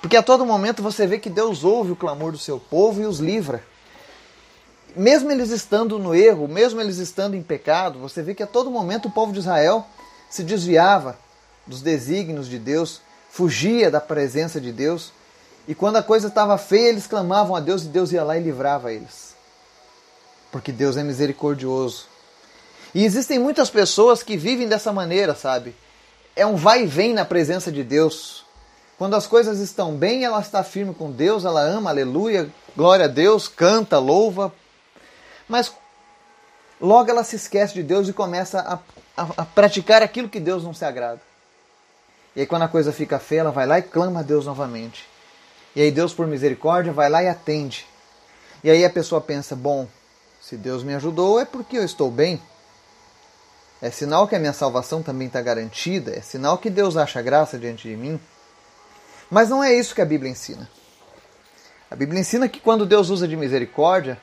Porque 0.00 0.16
a 0.16 0.22
todo 0.22 0.46
momento 0.46 0.82
você 0.82 1.06
vê 1.06 1.18
que 1.18 1.28
Deus 1.28 1.64
ouve 1.64 1.92
o 1.92 1.96
clamor 1.96 2.32
do 2.32 2.38
seu 2.38 2.58
povo 2.58 3.02
e 3.02 3.04
os 3.04 3.18
livra. 3.18 3.62
Mesmo 4.96 5.30
eles 5.30 5.50
estando 5.50 5.98
no 5.98 6.14
erro, 6.14 6.48
mesmo 6.48 6.80
eles 6.80 6.96
estando 6.96 7.36
em 7.36 7.42
pecado, 7.42 7.98
você 7.98 8.22
vê 8.22 8.34
que 8.34 8.42
a 8.42 8.46
todo 8.46 8.70
momento 8.70 9.08
o 9.08 9.10
povo 9.10 9.34
de 9.34 9.40
Israel 9.40 9.86
se 10.30 10.42
desviava, 10.42 11.18
dos 11.66 11.82
desígnios 11.82 12.48
de 12.48 12.58
Deus, 12.58 13.00
fugia 13.30 13.90
da 13.90 14.00
presença 14.00 14.60
de 14.60 14.72
Deus. 14.72 15.12
E 15.68 15.74
quando 15.74 15.96
a 15.96 16.02
coisa 16.02 16.28
estava 16.28 16.56
feia, 16.56 16.88
eles 16.88 17.06
clamavam 17.06 17.56
a 17.56 17.60
Deus 17.60 17.84
e 17.84 17.88
Deus 17.88 18.12
ia 18.12 18.22
lá 18.22 18.36
e 18.36 18.42
livrava 18.42 18.92
eles. 18.92 19.34
Porque 20.52 20.70
Deus 20.70 20.96
é 20.96 21.02
misericordioso. 21.02 22.06
E 22.94 23.04
existem 23.04 23.38
muitas 23.38 23.68
pessoas 23.68 24.22
que 24.22 24.36
vivem 24.36 24.68
dessa 24.68 24.92
maneira, 24.92 25.34
sabe? 25.34 25.74
É 26.34 26.46
um 26.46 26.56
vai 26.56 26.84
e 26.84 26.86
vem 26.86 27.12
na 27.12 27.24
presença 27.24 27.70
de 27.70 27.82
Deus. 27.82 28.44
Quando 28.96 29.14
as 29.14 29.26
coisas 29.26 29.58
estão 29.58 29.94
bem, 29.94 30.24
ela 30.24 30.40
está 30.40 30.64
firme 30.64 30.94
com 30.94 31.10
Deus, 31.10 31.44
ela 31.44 31.60
ama, 31.60 31.90
aleluia, 31.90 32.48
glória 32.74 33.04
a 33.04 33.08
Deus, 33.08 33.48
canta, 33.48 33.98
louva. 33.98 34.50
Mas 35.46 35.70
logo 36.80 37.10
ela 37.10 37.22
se 37.22 37.36
esquece 37.36 37.74
de 37.74 37.82
Deus 37.82 38.08
e 38.08 38.12
começa 38.12 38.60
a, 38.60 39.22
a, 39.22 39.28
a 39.38 39.44
praticar 39.44 40.02
aquilo 40.02 40.28
que 40.28 40.40
Deus 40.40 40.64
não 40.64 40.72
se 40.72 40.84
agrada. 40.84 41.20
E 42.36 42.40
aí, 42.40 42.46
quando 42.46 42.62
a 42.62 42.68
coisa 42.68 42.92
fica 42.92 43.18
feia, 43.18 43.40
ela 43.40 43.50
vai 43.50 43.66
lá 43.66 43.78
e 43.78 43.82
clama 43.82 44.20
a 44.20 44.22
Deus 44.22 44.44
novamente. 44.44 45.08
E 45.74 45.80
aí, 45.80 45.90
Deus, 45.90 46.12
por 46.12 46.26
misericórdia, 46.26 46.92
vai 46.92 47.08
lá 47.08 47.22
e 47.22 47.28
atende. 47.28 47.86
E 48.62 48.70
aí 48.70 48.84
a 48.84 48.90
pessoa 48.90 49.20
pensa: 49.20 49.56
bom, 49.56 49.88
se 50.40 50.56
Deus 50.56 50.82
me 50.82 50.94
ajudou, 50.94 51.40
é 51.40 51.44
porque 51.44 51.78
eu 51.78 51.84
estou 51.84 52.10
bem. 52.10 52.40
é 53.80 53.90
sinal 53.90 54.28
que 54.28 54.36
a 54.36 54.38
minha 54.38 54.52
salvação 54.52 55.02
também 55.02 55.26
está 55.28 55.40
garantida, 55.40 56.14
é 56.14 56.20
sinal 56.20 56.58
que 56.58 56.70
Deus 56.70 56.96
acha 56.96 57.22
graça 57.22 57.58
diante 57.58 57.88
de 57.88 57.96
mim. 57.96 58.20
Mas 59.30 59.48
não 59.48 59.62
é 59.62 59.74
isso 59.74 59.94
que 59.94 60.00
a 60.00 60.04
Bíblia 60.04 60.30
ensina. 60.30 60.68
A 61.90 61.96
Bíblia 61.96 62.20
ensina 62.20 62.48
que 62.48 62.60
quando 62.60 62.84
Deus 62.84 63.10
usa 63.10 63.26
de 63.26 63.36
misericórdia, 63.36 64.20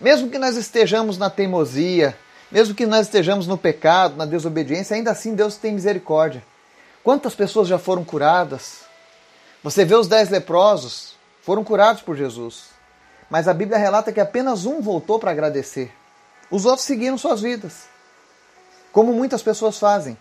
mesmo 0.00 0.28
que 0.28 0.38
nós 0.38 0.56
estejamos 0.56 1.16
na 1.16 1.30
teimosia, 1.30 2.16
mesmo 2.50 2.74
que 2.74 2.86
nós 2.86 3.06
estejamos 3.06 3.46
no 3.46 3.56
pecado, 3.56 4.16
na 4.16 4.26
desobediência, 4.26 4.96
ainda 4.96 5.10
assim 5.10 5.34
Deus 5.34 5.56
tem 5.56 5.72
misericórdia. 5.72 6.42
Quantas 7.02 7.34
pessoas 7.34 7.66
já 7.66 7.78
foram 7.78 8.04
curadas? 8.04 8.82
Você 9.62 9.84
vê 9.84 9.94
os 9.94 10.06
dez 10.06 10.28
leprosos, 10.28 11.16
foram 11.42 11.64
curados 11.64 12.02
por 12.02 12.16
Jesus. 12.16 12.66
Mas 13.28 13.48
a 13.48 13.54
Bíblia 13.54 13.78
relata 13.78 14.12
que 14.12 14.20
apenas 14.20 14.66
um 14.66 14.80
voltou 14.80 15.18
para 15.18 15.30
agradecer. 15.30 15.92
Os 16.50 16.64
outros 16.64 16.86
seguiram 16.86 17.16
suas 17.16 17.40
vidas. 17.40 17.84
Como 18.92 19.12
muitas 19.12 19.42
pessoas 19.42 19.78
fazem. 19.78 20.16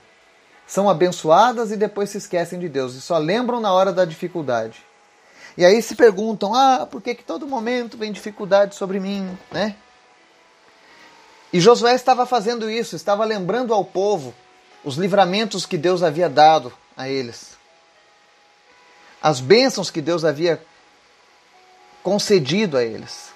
São 0.66 0.90
abençoadas 0.90 1.72
e 1.72 1.78
depois 1.78 2.10
se 2.10 2.18
esquecem 2.18 2.58
de 2.58 2.70
Deus 2.70 2.96
e 2.96 3.02
só 3.02 3.18
lembram 3.18 3.60
na 3.60 3.74
hora 3.74 3.92
da 3.92 4.06
dificuldade. 4.06 4.82
E 5.58 5.66
aí 5.66 5.82
se 5.82 5.96
perguntam: 5.96 6.56
ah, 6.56 6.88
por 6.90 7.02
que, 7.02 7.14
que 7.14 7.24
todo 7.24 7.46
momento 7.46 7.98
vem 7.98 8.12
dificuldade 8.12 8.76
sobre 8.76 9.00
mim? 9.00 9.38
Né? 9.52 9.76
E 11.52 11.60
Josué 11.60 11.94
estava 11.94 12.26
fazendo 12.26 12.70
isso, 12.70 12.96
estava 12.96 13.26
lembrando 13.26 13.74
ao 13.74 13.84
povo 13.84 14.34
os 14.84 14.96
livramentos 14.96 15.66
que 15.66 15.78
Deus 15.78 16.04
havia 16.04 16.30
dado 16.30 16.74
a 16.96 17.08
eles, 17.08 17.58
as 19.22 19.40
bênçãos 19.40 19.92
que 19.92 20.02
Deus 20.02 20.26
havia 20.26 20.64
concedido 22.04 22.78
a 22.78 22.84
eles. 22.84 23.32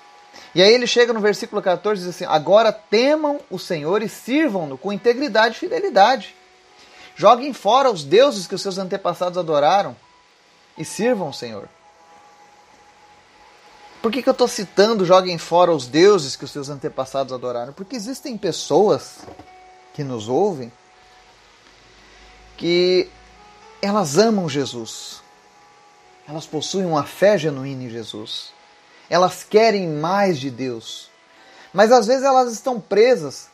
E 0.54 0.62
aí 0.62 0.74
ele 0.74 0.88
chega 0.88 1.14
no 1.14 1.20
versículo 1.20 1.62
14 1.62 2.02
e 2.02 2.06
diz 2.06 2.16
assim: 2.16 2.26
Agora 2.26 2.72
temam 2.72 3.40
o 3.50 3.60
Senhor 3.60 4.02
e 4.02 4.10
sirvam-no 4.10 4.78
com 4.78 4.92
integridade 4.92 5.56
e 5.56 5.60
fidelidade. 5.60 6.36
Joguem 7.16 7.54
fora 7.54 7.92
os 7.92 8.04
deuses 8.04 8.48
que 8.48 8.56
os 8.56 8.62
seus 8.62 8.78
antepassados 8.78 9.38
adoraram 9.38 9.96
e 10.78 10.84
sirvam 10.84 11.30
o 11.30 11.34
Senhor. 11.34 11.70
Por 14.02 14.12
que, 14.12 14.22
que 14.22 14.30
eu 14.30 14.34
estou 14.34 14.48
citando 14.48 15.06
joguem 15.06 15.38
fora 15.38 15.72
os 15.72 15.88
deuses 15.88 16.36
que 16.36 16.46
os 16.46 16.52
seus 16.52 16.70
antepassados 16.70 17.34
adoraram? 17.34 17.74
Porque 17.74 17.96
existem 17.96 18.38
pessoas 18.38 19.20
que 19.94 20.04
nos 20.04 20.30
ouvem 20.30 20.72
que 22.58 23.10
elas 23.82 24.18
amam 24.18 24.50
Jesus. 24.50 25.22
Elas 26.28 26.46
possuem 26.46 26.86
uma 26.86 27.04
fé 27.04 27.38
genuína 27.38 27.84
em 27.84 27.90
Jesus. 27.90 28.52
Elas 29.10 29.44
querem 29.44 29.88
mais 29.88 30.40
de 30.40 30.50
Deus. 30.50 31.10
Mas 31.74 31.92
às 31.92 32.08
vezes 32.08 32.24
elas 32.24 32.52
estão 32.52 32.80
presas 32.80 33.50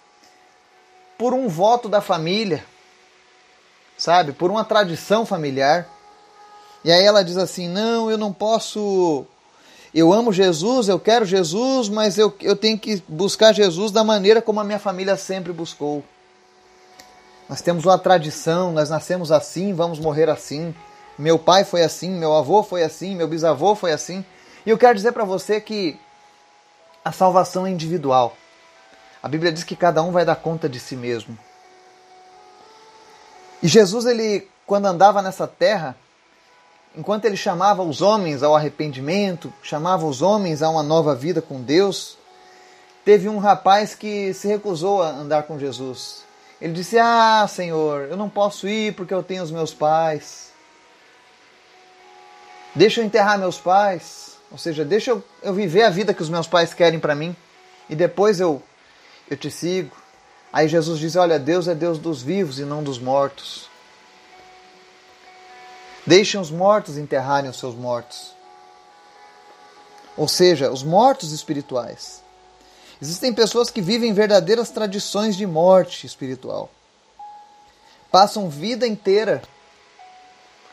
por 1.18 1.34
um 1.34 1.48
voto 1.48 1.90
da 1.90 2.02
família, 2.02 2.64
sabe? 3.98 4.32
Por 4.32 4.50
uma 4.50 4.64
tradição 4.64 5.26
familiar. 5.26 5.88
E 6.84 6.92
aí 6.92 7.04
ela 7.04 7.24
diz 7.24 7.38
assim: 7.38 7.68
não, 7.68 8.10
eu 8.10 8.18
não 8.18 8.32
posso 8.32 9.28
eu 9.94 10.14
amo 10.14 10.32
Jesus, 10.32 10.88
eu 10.88 10.98
quero 10.98 11.26
Jesus, 11.26 11.90
mas 11.90 12.18
eu, 12.18 12.34
eu 12.40 12.56
tenho 12.56 12.80
que 12.80 13.04
buscar 13.10 13.54
Jesus 13.54 13.92
da 13.92 14.04
maneira 14.04 14.42
como 14.42 14.60
a 14.62 14.64
minha 14.64 14.80
família 14.80 15.18
sempre 15.18 15.52
buscou. 15.52 16.02
Nós 17.52 17.60
temos 17.60 17.84
uma 17.84 18.00
tradição, 18.00 18.72
nós 18.72 18.90
nascemos 18.90 19.30
assim, 19.30 19.74
vamos 19.74 20.00
morrer 20.00 20.30
assim. 20.30 20.74
Meu 21.20 21.38
pai 21.38 21.66
foi 21.66 21.84
assim, 21.84 22.10
meu 22.10 22.34
avô 22.34 22.64
foi 22.64 22.82
assim, 22.82 23.14
meu 23.14 23.28
bisavô 23.28 23.76
foi 23.76 23.92
assim. 23.92 24.24
E 24.66 24.70
eu 24.70 24.78
quero 24.78 24.96
dizer 24.96 25.12
para 25.12 25.26
você 25.26 25.60
que 25.60 26.00
a 27.04 27.12
salvação 27.12 27.68
é 27.68 27.70
individual. 27.70 28.38
A 29.22 29.28
Bíblia 29.28 29.52
diz 29.52 29.66
que 29.66 29.76
cada 29.76 30.02
um 30.02 30.14
vai 30.14 30.24
dar 30.24 30.38
conta 30.38 30.70
de 30.70 30.80
si 30.80 30.96
mesmo. 30.96 31.38
E 33.62 33.68
Jesus, 33.68 34.06
ele, 34.06 34.48
quando 34.66 34.86
andava 34.86 35.22
nessa 35.22 35.46
terra, 35.46 35.94
enquanto 36.96 37.26
ele 37.26 37.36
chamava 37.36 37.84
os 37.84 38.02
homens 38.02 38.44
ao 38.44 38.56
arrependimento, 38.56 39.54
chamava 39.62 40.06
os 40.06 40.22
homens 40.22 40.64
a 40.64 40.70
uma 40.70 40.84
nova 40.84 41.14
vida 41.14 41.42
com 41.42 41.62
Deus, 41.62 42.18
teve 43.04 43.28
um 43.28 43.40
rapaz 43.40 43.94
que 43.94 44.34
se 44.34 44.48
recusou 44.48 45.04
a 45.04 45.10
andar 45.10 45.44
com 45.44 45.60
Jesus. 45.60 46.31
Ele 46.62 46.74
disse: 46.74 46.98
Ah, 47.00 47.46
Senhor, 47.50 48.08
eu 48.10 48.16
não 48.16 48.30
posso 48.30 48.68
ir 48.68 48.94
porque 48.94 49.14
eu 49.14 49.24
tenho 49.24 49.42
os 49.42 49.52
meus 49.52 49.74
pais. 49.74 50.52
Deixa 52.76 53.02
eu 53.02 53.06
enterrar 53.06 53.40
meus 53.40 53.58
pais. 53.58 54.38
Ou 54.52 54.58
seja, 54.58 54.86
deixa 54.86 55.12
eu, 55.12 55.24
eu 55.42 55.54
viver 55.54 55.84
a 55.84 55.90
vida 55.90 56.14
que 56.14 56.22
os 56.22 56.30
meus 56.30 56.46
pais 56.48 56.74
querem 56.74 57.00
para 57.00 57.16
mim 57.16 57.36
e 57.90 57.96
depois 57.96 58.40
eu, 58.40 58.62
eu 59.30 59.36
te 59.36 59.50
sigo. 59.50 59.96
Aí 60.54 60.68
Jesus 60.68 61.00
diz: 61.00 61.16
Olha, 61.16 61.40
Deus 61.40 61.68
é 61.68 61.74
Deus 61.74 61.98
dos 61.98 62.22
vivos 62.22 62.60
e 62.60 62.64
não 62.64 62.84
dos 62.84 63.00
mortos. 63.00 63.70
Deixem 66.06 66.40
os 66.40 66.52
mortos 66.52 66.98
enterrarem 66.98 67.50
os 67.50 67.60
seus 67.60 67.76
mortos. 67.76 68.36
Ou 70.18 70.28
seja, 70.28 70.72
os 70.72 70.84
mortos 70.84 71.32
espirituais. 71.32 72.22
Existem 73.02 73.34
pessoas 73.34 73.70
que 73.70 73.82
vivem 73.82 74.14
verdadeiras 74.14 74.70
tradições 74.70 75.36
de 75.36 75.46
morte 75.46 76.06
espiritual. 76.06 76.70
Passam 78.12 78.50
vida 78.50 78.86
inteira, 78.86 79.42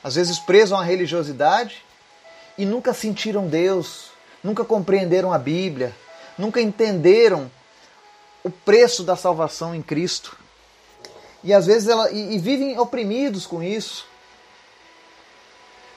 às 0.02 0.16
vezes 0.16 0.38
presos 0.38 0.72
uma 0.72 0.84
religiosidade, 0.84 1.84
e 2.58 2.66
nunca 2.66 2.92
sentiram 2.92 3.46
Deus, 3.46 4.10
nunca 4.42 4.64
compreenderam 4.64 5.32
a 5.32 5.38
Bíblia, 5.38 5.94
nunca 6.36 6.60
entenderam 6.60 7.50
o 8.44 8.50
preço 8.50 9.02
da 9.02 9.16
salvação 9.16 9.74
em 9.74 9.80
Cristo. 9.80 10.36
E 11.42 11.54
às 11.54 11.66
vezes 11.66 11.88
ela, 11.88 12.10
e, 12.10 12.34
e 12.34 12.38
vivem 12.38 12.78
oprimidos 12.78 13.46
com 13.46 13.62
isso 13.62 14.06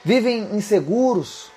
vivem 0.04 0.48
inseguros. 0.54 1.50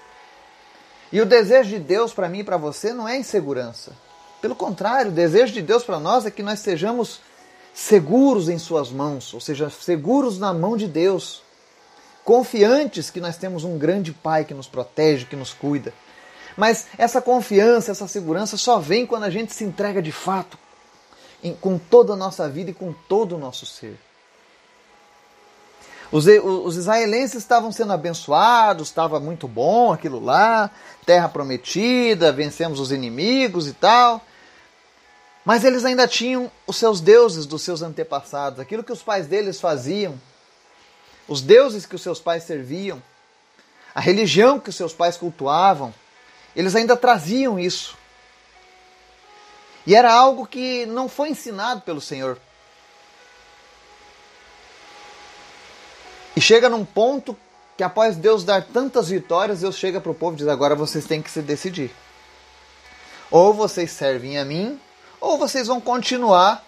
E 1.11 1.21
o 1.21 1.25
desejo 1.25 1.69
de 1.69 1.79
Deus 1.79 2.13
para 2.13 2.29
mim 2.29 2.39
e 2.39 2.43
para 2.43 2.57
você 2.57 2.93
não 2.93 3.07
é 3.07 3.17
insegurança. 3.17 3.93
Pelo 4.45 4.55
contrário, 4.55 5.09
o 5.09 5.13
desejo 5.15 5.53
de 5.53 5.61
Deus 5.63 5.83
para 5.83 5.99
nós 5.99 6.23
é 6.23 6.29
que 6.29 6.43
nós 6.43 6.59
sejamos 6.59 7.19
seguros 7.73 8.47
em 8.47 8.59
Suas 8.59 8.91
mãos, 8.91 9.33
ou 9.33 9.39
seja, 9.39 9.71
seguros 9.71 10.37
na 10.37 10.53
mão 10.53 10.77
de 10.77 10.87
Deus, 10.87 11.41
confiantes 12.23 13.09
que 13.09 13.19
nós 13.19 13.37
temos 13.37 13.63
um 13.63 13.75
grande 13.75 14.11
Pai 14.13 14.45
que 14.45 14.53
nos 14.53 14.67
protege, 14.67 15.25
que 15.25 15.35
nos 15.35 15.51
cuida. 15.51 15.91
Mas 16.55 16.85
essa 16.95 17.19
confiança, 17.19 17.89
essa 17.89 18.07
segurança 18.07 18.55
só 18.55 18.77
vem 18.77 19.07
quando 19.07 19.23
a 19.23 19.31
gente 19.31 19.51
se 19.51 19.63
entrega 19.63 19.99
de 19.99 20.11
fato, 20.11 20.59
com 21.59 21.79
toda 21.79 22.13
a 22.13 22.15
nossa 22.15 22.47
vida 22.47 22.69
e 22.69 22.75
com 22.75 22.93
todo 22.93 23.37
o 23.37 23.39
nosso 23.39 23.65
ser. 23.65 23.97
Os, 26.11 26.27
os 26.27 26.77
israelenses 26.77 27.37
estavam 27.37 27.71
sendo 27.71 27.93
abençoados, 27.93 28.89
estava 28.89 29.19
muito 29.19 29.47
bom 29.47 29.91
aquilo 29.91 30.23
lá, 30.23 30.69
terra 31.03 31.27
prometida, 31.27 32.31
vencemos 32.31 32.79
os 32.79 32.91
inimigos 32.91 33.67
e 33.67 33.73
tal. 33.73 34.21
Mas 35.45 35.63
eles 35.63 35.85
ainda 35.85 36.07
tinham 36.07 36.51
os 36.65 36.75
seus 36.75 36.99
deuses 36.99 37.45
dos 37.45 37.61
seus 37.61 37.83
antepassados, 37.83 38.59
aquilo 38.59 38.83
que 38.83 38.91
os 38.91 39.03
pais 39.03 39.27
deles 39.27 39.61
faziam, 39.61 40.19
os 41.27 41.39
deuses 41.39 41.85
que 41.85 41.95
os 41.95 42.01
seus 42.01 42.19
pais 42.19 42.43
serviam, 42.43 43.01
a 43.93 44.01
religião 44.01 44.59
que 44.59 44.69
os 44.69 44.75
seus 44.75 44.91
pais 44.91 45.15
cultuavam, 45.15 45.93
eles 46.55 46.75
ainda 46.75 46.97
traziam 46.97 47.59
isso. 47.59 47.95
E 49.85 49.93
era 49.93 50.11
algo 50.11 50.47
que 50.47 50.87
não 50.87 51.07
foi 51.07 51.29
ensinado 51.29 51.81
pelo 51.81 52.01
Senhor. 52.01 52.39
E 56.35 56.41
chega 56.41 56.67
num 56.67 56.83
ponto 56.83 57.37
que 57.77 57.83
após 57.83 58.17
Deus 58.17 58.43
dar 58.43 58.63
tantas 58.63 59.09
vitórias, 59.09 59.61
Deus 59.61 59.77
chega 59.77 60.01
para 60.01 60.11
o 60.11 60.15
povo 60.15 60.35
e 60.35 60.37
diz: 60.39 60.47
agora 60.47 60.75
vocês 60.75 61.05
têm 61.05 61.21
que 61.21 61.29
se 61.29 61.41
decidir. 61.41 61.91
Ou 63.29 63.53
vocês 63.53 63.91
servem 63.91 64.39
a 64.39 64.45
mim, 64.45 64.79
ou 65.25 65.39
vocês 65.39 65.65
vão 65.65 65.81
continuar 65.81 66.63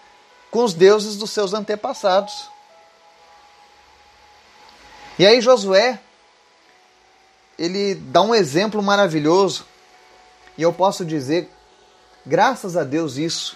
com 0.50 0.64
os 0.64 0.74
deuses 0.74 1.16
dos 1.16 1.30
seus 1.30 1.54
antepassados. 1.54 2.50
E 5.20 5.26
aí 5.28 5.40
Josué, 5.42 6.00
ele 7.58 7.94
dá 7.94 8.24
um 8.24 8.34
exemplo 8.34 8.82
maravilhoso. 8.82 9.66
E 10.58 10.64
eu 10.64 10.74
posso 10.74 11.06
dizer, 11.06 11.52
graças 12.26 12.76
a 12.76 12.84
Deus 12.84 13.18
isso, 13.18 13.56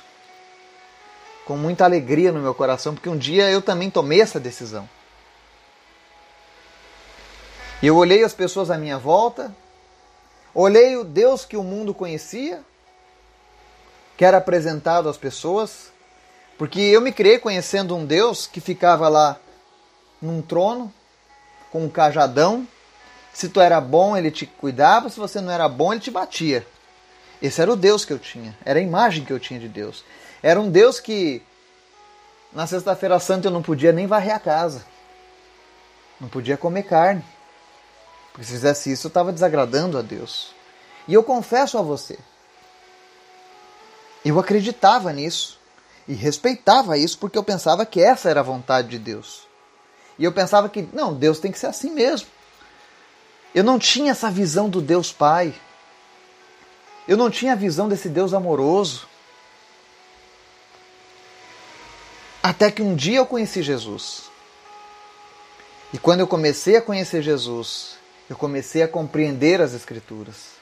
com 1.45 1.57
muita 1.57 1.83
alegria 1.83 2.31
no 2.31 2.39
meu 2.39 2.53
coração, 2.53 2.93
porque 2.93 3.09
um 3.09 3.17
dia 3.17 3.49
eu 3.49 3.61
também 3.61 3.89
tomei 3.89 4.21
essa 4.21 4.39
decisão. 4.39 4.87
Eu 7.81 7.95
olhei 7.97 8.23
as 8.23 8.35
pessoas 8.35 8.69
à 8.69 8.77
minha 8.77 8.99
volta, 8.99 9.55
olhei 10.53 10.95
o 10.95 11.03
Deus 11.03 11.43
que 11.43 11.57
o 11.57 11.63
mundo 11.63 11.91
conhecia, 11.91 12.63
que 14.21 14.25
era 14.25 14.37
apresentado 14.37 15.09
às 15.09 15.17
pessoas, 15.17 15.91
porque 16.55 16.79
eu 16.79 17.01
me 17.01 17.11
criei 17.11 17.39
conhecendo 17.39 17.95
um 17.95 18.05
Deus 18.05 18.45
que 18.45 18.61
ficava 18.61 19.09
lá 19.09 19.39
num 20.21 20.43
trono, 20.43 20.93
com 21.71 21.85
um 21.85 21.89
cajadão. 21.89 22.67
Se 23.33 23.49
tu 23.49 23.59
era 23.59 23.81
bom, 23.81 24.15
ele 24.15 24.29
te 24.29 24.45
cuidava, 24.45 25.09
se 25.09 25.19
você 25.19 25.41
não 25.41 25.51
era 25.51 25.67
bom, 25.67 25.91
ele 25.91 26.01
te 26.01 26.11
batia. 26.11 26.67
Esse 27.41 27.63
era 27.63 27.73
o 27.73 27.75
Deus 27.75 28.05
que 28.05 28.13
eu 28.13 28.19
tinha, 28.19 28.55
era 28.63 28.77
a 28.77 28.83
imagem 28.83 29.25
que 29.25 29.33
eu 29.33 29.39
tinha 29.39 29.59
de 29.59 29.67
Deus. 29.67 30.03
Era 30.43 30.61
um 30.61 30.69
Deus 30.69 30.99
que 30.99 31.41
na 32.53 32.67
sexta-feira 32.67 33.19
santa 33.19 33.47
eu 33.47 33.51
não 33.51 33.63
podia 33.63 33.91
nem 33.91 34.05
varrer 34.05 34.35
a 34.35 34.39
casa. 34.39 34.85
Não 36.19 36.29
podia 36.29 36.57
comer 36.57 36.83
carne. 36.83 37.25
Porque 38.31 38.45
se 38.45 38.51
fizesse 38.51 38.91
isso, 38.91 39.07
eu 39.07 39.09
estava 39.09 39.33
desagradando 39.33 39.97
a 39.97 40.03
Deus. 40.03 40.53
E 41.07 41.13
eu 41.15 41.23
confesso 41.23 41.75
a 41.75 41.81
você, 41.81 42.19
eu 44.29 44.39
acreditava 44.39 45.11
nisso 45.11 45.59
e 46.07 46.13
respeitava 46.13 46.97
isso 46.97 47.17
porque 47.17 47.37
eu 47.37 47.43
pensava 47.43 47.85
que 47.85 48.01
essa 48.01 48.29
era 48.29 48.39
a 48.41 48.43
vontade 48.43 48.89
de 48.89 48.99
Deus. 48.99 49.47
E 50.19 50.23
eu 50.23 50.31
pensava 50.31 50.69
que, 50.69 50.87
não, 50.93 51.13
Deus 51.13 51.39
tem 51.39 51.51
que 51.51 51.57
ser 51.57 51.67
assim 51.67 51.91
mesmo. 51.91 52.27
Eu 53.55 53.63
não 53.63 53.79
tinha 53.79 54.11
essa 54.11 54.29
visão 54.29 54.69
do 54.69 54.81
Deus 54.81 55.11
Pai. 55.11 55.53
Eu 57.07 57.17
não 57.17 57.29
tinha 57.29 57.53
a 57.53 57.55
visão 57.55 57.89
desse 57.89 58.07
Deus 58.07 58.33
amoroso. 58.33 59.07
Até 62.43 62.71
que 62.71 62.81
um 62.81 62.95
dia 62.95 63.17
eu 63.17 63.25
conheci 63.25 63.61
Jesus. 63.61 64.29
E 65.93 65.97
quando 65.97 66.21
eu 66.21 66.27
comecei 66.27 66.77
a 66.77 66.81
conhecer 66.81 67.21
Jesus, 67.21 67.97
eu 68.29 68.35
comecei 68.35 68.81
a 68.81 68.87
compreender 68.87 69.61
as 69.61 69.73
Escrituras. 69.73 70.60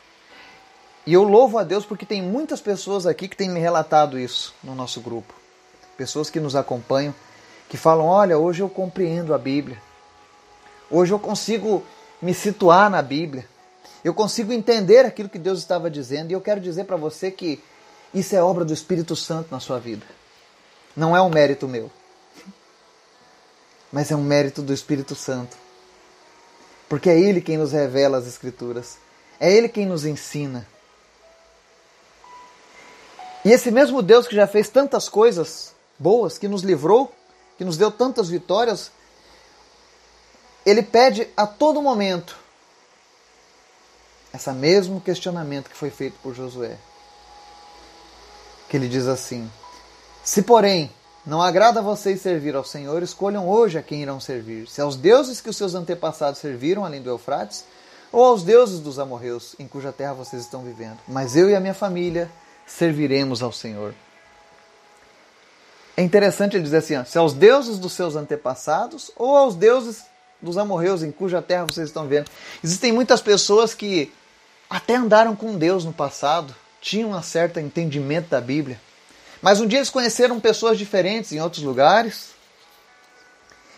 E 1.05 1.13
eu 1.13 1.23
louvo 1.23 1.57
a 1.57 1.63
Deus 1.63 1.85
porque 1.85 2.05
tem 2.05 2.21
muitas 2.21 2.61
pessoas 2.61 3.05
aqui 3.05 3.27
que 3.27 3.37
têm 3.37 3.49
me 3.49 3.59
relatado 3.59 4.19
isso 4.19 4.53
no 4.63 4.75
nosso 4.75 5.01
grupo. 5.01 5.33
Pessoas 5.97 6.29
que 6.29 6.39
nos 6.39 6.55
acompanham, 6.55 7.13
que 7.67 7.77
falam: 7.77 8.05
Olha, 8.05 8.37
hoje 8.37 8.61
eu 8.61 8.69
compreendo 8.69 9.33
a 9.33 9.37
Bíblia. 9.37 9.81
Hoje 10.89 11.13
eu 11.13 11.19
consigo 11.19 11.83
me 12.21 12.33
situar 12.33 12.89
na 12.89 13.01
Bíblia. 13.01 13.47
Eu 14.03 14.13
consigo 14.13 14.53
entender 14.53 15.05
aquilo 15.05 15.29
que 15.29 15.39
Deus 15.39 15.59
estava 15.59 15.89
dizendo. 15.89 16.31
E 16.31 16.33
eu 16.33 16.41
quero 16.41 16.59
dizer 16.59 16.85
para 16.85 16.97
você 16.97 17.31
que 17.31 17.61
isso 18.13 18.35
é 18.35 18.41
obra 18.41 18.65
do 18.65 18.73
Espírito 18.73 19.15
Santo 19.15 19.49
na 19.51 19.59
sua 19.59 19.79
vida. 19.79 20.05
Não 20.95 21.15
é 21.15 21.21
um 21.21 21.29
mérito 21.29 21.67
meu, 21.67 21.91
mas 23.91 24.11
é 24.11 24.15
um 24.15 24.23
mérito 24.23 24.61
do 24.61 24.73
Espírito 24.73 25.15
Santo. 25.15 25.55
Porque 26.87 27.09
é 27.09 27.19
Ele 27.19 27.39
quem 27.39 27.57
nos 27.57 27.71
revela 27.71 28.17
as 28.17 28.27
Escrituras, 28.27 28.97
é 29.39 29.51
Ele 29.51 29.69
quem 29.69 29.85
nos 29.85 30.05
ensina. 30.05 30.67
E 33.49 33.51
esse 33.51 33.71
mesmo 33.71 34.03
Deus 34.03 34.27
que 34.27 34.35
já 34.35 34.45
fez 34.45 34.69
tantas 34.69 35.09
coisas 35.09 35.73
boas, 35.97 36.37
que 36.37 36.47
nos 36.47 36.61
livrou, 36.61 37.11
que 37.57 37.65
nos 37.65 37.77
deu 37.77 37.89
tantas 37.89 38.29
vitórias, 38.29 38.91
ele 40.63 40.83
pede 40.83 41.27
a 41.35 41.47
todo 41.47 41.81
momento 41.81 42.37
esse 44.31 44.51
mesmo 44.51 45.01
questionamento 45.01 45.67
que 45.67 45.75
foi 45.75 45.89
feito 45.89 46.15
por 46.21 46.35
Josué. 46.35 46.77
Que 48.69 48.77
ele 48.77 48.87
diz 48.87 49.07
assim: 49.07 49.51
se, 50.23 50.43
porém, 50.43 50.91
não 51.25 51.41
agrada 51.41 51.79
a 51.79 51.83
vocês 51.83 52.21
servir 52.21 52.55
ao 52.55 52.63
Senhor, 52.63 53.01
escolham 53.01 53.49
hoje 53.49 53.79
a 53.79 53.81
quem 53.81 54.03
irão 54.03 54.19
servir: 54.19 54.67
se 54.67 54.79
aos 54.79 54.95
deuses 54.95 55.41
que 55.41 55.49
os 55.49 55.57
seus 55.57 55.73
antepassados 55.73 56.39
serviram 56.39 56.85
além 56.85 57.01
do 57.01 57.09
Eufrates, 57.09 57.65
ou 58.11 58.23
aos 58.23 58.43
deuses 58.43 58.79
dos 58.79 58.99
amorreus 58.99 59.55
em 59.57 59.67
cuja 59.67 59.91
terra 59.91 60.13
vocês 60.13 60.43
estão 60.43 60.61
vivendo. 60.61 60.99
Mas 61.07 61.35
eu 61.35 61.49
e 61.49 61.55
a 61.55 61.59
minha 61.59 61.73
família 61.73 62.29
serviremos 62.69 63.43
ao 63.43 63.51
Senhor. 63.51 63.93
É 65.97 66.01
interessante 66.01 66.55
ele 66.55 66.63
dizer 66.63 66.77
assim: 66.77 67.03
se 67.05 67.17
aos 67.17 67.33
deuses 67.33 67.77
dos 67.77 67.93
seus 67.93 68.15
antepassados, 68.15 69.11
ou 69.15 69.35
aos 69.35 69.55
deuses 69.55 70.05
dos 70.41 70.57
amorreus 70.57 71.03
em 71.03 71.11
cuja 71.11 71.41
terra 71.41 71.65
vocês 71.65 71.89
estão 71.89 72.03
vivendo. 72.03 72.29
Existem 72.63 72.93
muitas 72.93 73.21
pessoas 73.21 73.73
que 73.73 74.11
até 74.69 74.95
andaram 74.95 75.35
com 75.35 75.57
Deus 75.57 75.83
no 75.83 75.91
passado, 75.91 76.55
tinham 76.79 77.11
um 77.11 77.21
certo 77.21 77.59
entendimento 77.59 78.29
da 78.29 78.39
Bíblia 78.39 78.79
mas 79.41 79.61
um 79.61 79.67
dia 79.67 79.79
eles 79.79 79.89
conheceram 79.89 80.39
pessoas 80.39 80.77
diferentes 80.77 81.31
em 81.31 81.39
outros 81.39 81.63
lugares, 81.63 82.31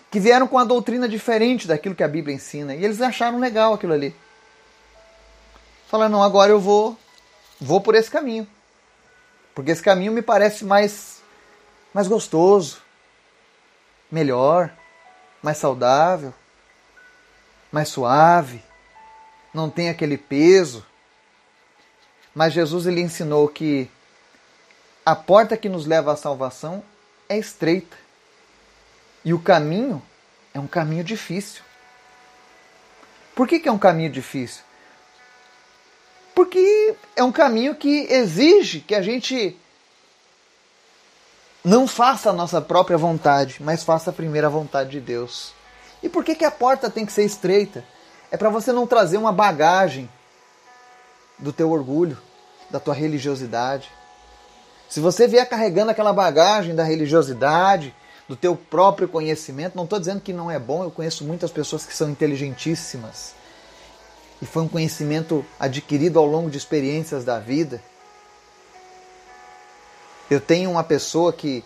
que 0.10 0.19
vieram 0.19 0.48
com 0.48 0.57
a 0.57 0.63
doutrina 0.63 1.07
diferente 1.07 1.67
daquilo 1.67 1.95
que 1.95 2.03
a 2.03 2.07
Bíblia 2.07 2.36
ensina, 2.36 2.75
e 2.75 2.83
eles 2.83 3.00
acharam 3.00 3.39
legal 3.39 3.74
aquilo 3.74 3.93
ali. 3.93 4.15
Falaram, 5.88 6.12
não, 6.12 6.23
agora 6.23 6.51
eu 6.51 6.60
vou, 6.60 6.97
vou 7.60 7.80
por 7.80 7.95
esse 7.95 8.10
caminho. 8.10 8.47
Porque 9.54 9.72
esse 9.72 9.84
caminho 9.84 10.12
me 10.12 10.22
parece 10.22 10.64
mais, 10.64 11.22
mais 11.94 12.08
gostoso, 12.08 12.82
melhor, 14.10 14.72
mais 15.42 15.58
saudável, 15.58 16.34
mais 17.72 17.90
suave, 17.90 18.64
não 19.54 19.70
tem 19.70 19.90
aquele 19.90 20.18
peso. 20.18 20.86
Mas 22.34 22.54
Jesus 22.54 22.86
ele 22.86 23.02
ensinou 23.02 23.48
que 23.48 23.90
a 25.06 25.16
porta 25.16 25.58
que 25.58 25.68
nos 25.68 25.86
leva 25.86 26.14
à 26.14 26.16
salvação 26.16 26.84
é 27.28 27.38
estreita 27.38 27.98
e 29.24 29.34
o 29.34 29.40
caminho 29.40 30.02
é 30.54 30.60
um 30.60 30.68
caminho 30.68 31.04
difícil. 31.04 31.64
Por 33.36 33.48
que, 33.48 33.60
que 33.60 33.70
é 33.70 33.72
um 33.72 33.80
caminho 33.80 34.10
difícil? 34.10 34.64
Porque 36.34 36.96
é 37.15 37.24
um 37.24 37.32
caminho 37.32 37.76
que 37.76 38.08
exige 38.10 38.80
que 38.80 38.96
a 38.96 39.02
gente 39.02 39.58
não 41.63 41.88
faça 41.88 42.30
a 42.30 42.34
nossa 42.34 42.62
própria 42.62 42.98
vontade, 42.98 43.58
mas 43.60 43.84
faça 43.84 44.10
a 44.10 44.13
primeira 44.13 44.50
vontade 44.50 44.91
de 44.91 45.00
Deus. 45.00 45.54
E 46.02 46.10
por 46.10 46.24
que, 46.24 46.36
que 46.36 46.46
a 46.46 46.52
porta 46.52 46.89
tem 46.89 47.06
que 47.06 47.12
ser 47.12 47.24
estreita? 47.24 47.86
É 48.32 48.38
para 48.38 48.50
você 48.50 48.72
não 48.72 48.88
trazer 48.88 49.17
uma 49.17 49.32
bagagem 49.32 50.10
do 51.38 51.54
teu 51.54 51.70
orgulho, 51.70 52.17
da 52.70 52.80
tua 52.80 52.94
religiosidade. 52.94 53.89
Se 54.89 55.00
você 55.00 55.28
vier 55.28 55.48
carregando 55.48 55.91
aquela 55.91 56.13
bagagem 56.13 56.74
da 56.74 56.84
religiosidade, 56.84 57.94
do 58.28 58.36
teu 58.36 58.56
próprio 58.56 59.08
conhecimento, 59.08 59.76
não 59.76 59.84
estou 59.84 60.00
dizendo 60.00 60.22
que 60.22 60.32
não 60.32 60.50
é 60.50 60.58
bom, 60.58 60.84
eu 60.84 60.91
conheço 60.91 61.26
muitas 61.26 61.52
pessoas 61.52 61.86
que 61.86 61.94
são 61.94 62.10
inteligentíssimas. 62.10 63.34
E 64.41 64.45
foi 64.45 64.63
um 64.63 64.67
conhecimento 64.67 65.45
adquirido 65.60 66.17
ao 66.17 66.25
longo 66.25 66.49
de 66.49 66.58
experiências 66.58 67.23
da 67.23 67.39
vida. 67.39 67.82
Eu 70.30 70.41
tenho 70.41 70.71
uma 70.71 70.84
pessoa 70.84 71.32
que 71.32 71.63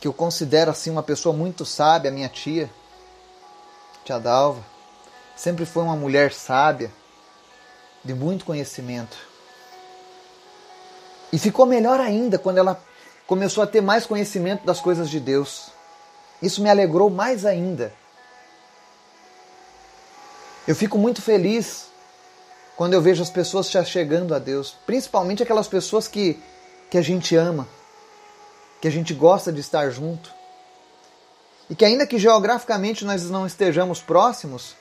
que 0.00 0.08
eu 0.08 0.12
considero 0.12 0.70
assim 0.70 0.90
uma 0.90 1.02
pessoa 1.02 1.34
muito 1.34 1.64
sábia, 1.64 2.10
minha 2.10 2.28
tia, 2.28 2.68
tia 4.04 4.18
Dalva. 4.18 4.62
Sempre 5.34 5.64
foi 5.64 5.82
uma 5.82 5.96
mulher 5.96 6.30
sábia, 6.30 6.92
de 8.04 8.12
muito 8.12 8.44
conhecimento. 8.44 9.16
E 11.32 11.38
ficou 11.38 11.64
melhor 11.64 12.00
ainda 12.00 12.38
quando 12.38 12.58
ela 12.58 12.78
começou 13.26 13.64
a 13.64 13.66
ter 13.66 13.80
mais 13.80 14.04
conhecimento 14.04 14.66
das 14.66 14.78
coisas 14.78 15.08
de 15.08 15.18
Deus. 15.18 15.70
Isso 16.42 16.62
me 16.62 16.68
alegrou 16.68 17.08
mais 17.08 17.46
ainda. 17.46 17.90
Eu 20.66 20.74
fico 20.74 20.96
muito 20.96 21.20
feliz 21.20 21.88
quando 22.76 22.94
eu 22.94 23.02
vejo 23.02 23.22
as 23.22 23.30
pessoas 23.30 23.70
já 23.70 23.84
chegando 23.84 24.34
a 24.34 24.38
Deus, 24.38 24.76
principalmente 24.86 25.42
aquelas 25.42 25.68
pessoas 25.68 26.08
que, 26.08 26.40
que 26.90 26.98
a 26.98 27.02
gente 27.02 27.36
ama, 27.36 27.68
que 28.80 28.88
a 28.88 28.90
gente 28.90 29.12
gosta 29.12 29.52
de 29.52 29.60
estar 29.60 29.90
junto. 29.90 30.32
E 31.68 31.74
que 31.74 31.84
ainda 31.84 32.06
que 32.06 32.18
geograficamente 32.18 33.04
nós 33.04 33.28
não 33.30 33.46
estejamos 33.46 34.00
próximos, 34.00 34.74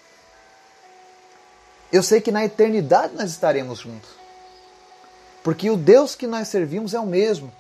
eu 1.91 2.01
sei 2.01 2.19
que 2.19 2.31
na 2.31 2.43
eternidade 2.43 3.13
nós 3.15 3.29
estaremos 3.29 3.79
juntos. 3.79 4.09
Porque 5.43 5.69
o 5.69 5.77
Deus 5.77 6.15
que 6.15 6.25
nós 6.25 6.47
servimos 6.47 6.93
é 6.93 6.99
o 6.99 7.05
mesmo. 7.05 7.51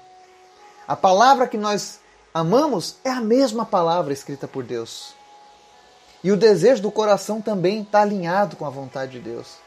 A 0.87 0.95
palavra 0.95 1.47
que 1.47 1.57
nós 1.57 1.99
amamos 2.33 2.95
é 3.03 3.09
a 3.09 3.21
mesma 3.21 3.65
palavra 3.65 4.11
escrita 4.11 4.47
por 4.47 4.63
Deus. 4.63 5.13
E 6.23 6.31
o 6.31 6.37
desejo 6.37 6.81
do 6.81 6.91
coração 6.91 7.41
também 7.41 7.81
está 7.81 8.01
alinhado 8.01 8.55
com 8.55 8.65
a 8.65 8.69
vontade 8.69 9.13
de 9.13 9.19
Deus. 9.19 9.57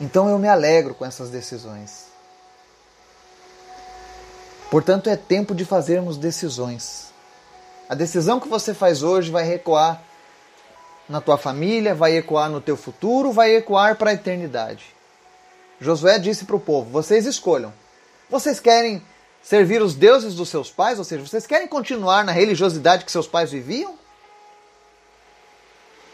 Então 0.00 0.28
eu 0.28 0.38
me 0.38 0.48
alegro 0.48 0.94
com 0.94 1.04
essas 1.04 1.28
decisões. 1.28 2.06
Portanto, 4.70 5.10
é 5.10 5.16
tempo 5.16 5.54
de 5.54 5.64
fazermos 5.64 6.16
decisões. 6.16 7.12
A 7.88 7.94
decisão 7.94 8.40
que 8.40 8.48
você 8.48 8.72
faz 8.72 9.02
hoje 9.02 9.30
vai 9.30 9.52
ecoar 9.52 10.00
na 11.08 11.20
tua 11.20 11.36
família, 11.36 11.94
vai 11.94 12.16
ecoar 12.16 12.48
no 12.48 12.60
teu 12.60 12.76
futuro, 12.76 13.32
vai 13.32 13.56
ecoar 13.56 13.96
para 13.96 14.10
a 14.10 14.14
eternidade. 14.14 14.94
Josué 15.80 16.18
disse 16.18 16.44
para 16.44 16.56
o 16.56 16.60
povo: 16.60 16.88
vocês 16.88 17.26
escolham. 17.26 17.74
Vocês 18.30 18.60
querem 18.60 19.02
servir 19.42 19.82
os 19.82 19.94
deuses 19.94 20.34
dos 20.34 20.48
seus 20.48 20.70
pais? 20.70 20.98
Ou 20.98 21.04
seja, 21.04 21.26
vocês 21.26 21.46
querem 21.46 21.66
continuar 21.66 22.24
na 22.24 22.32
religiosidade 22.32 23.04
que 23.04 23.10
seus 23.10 23.26
pais 23.26 23.50
viviam? 23.50 23.99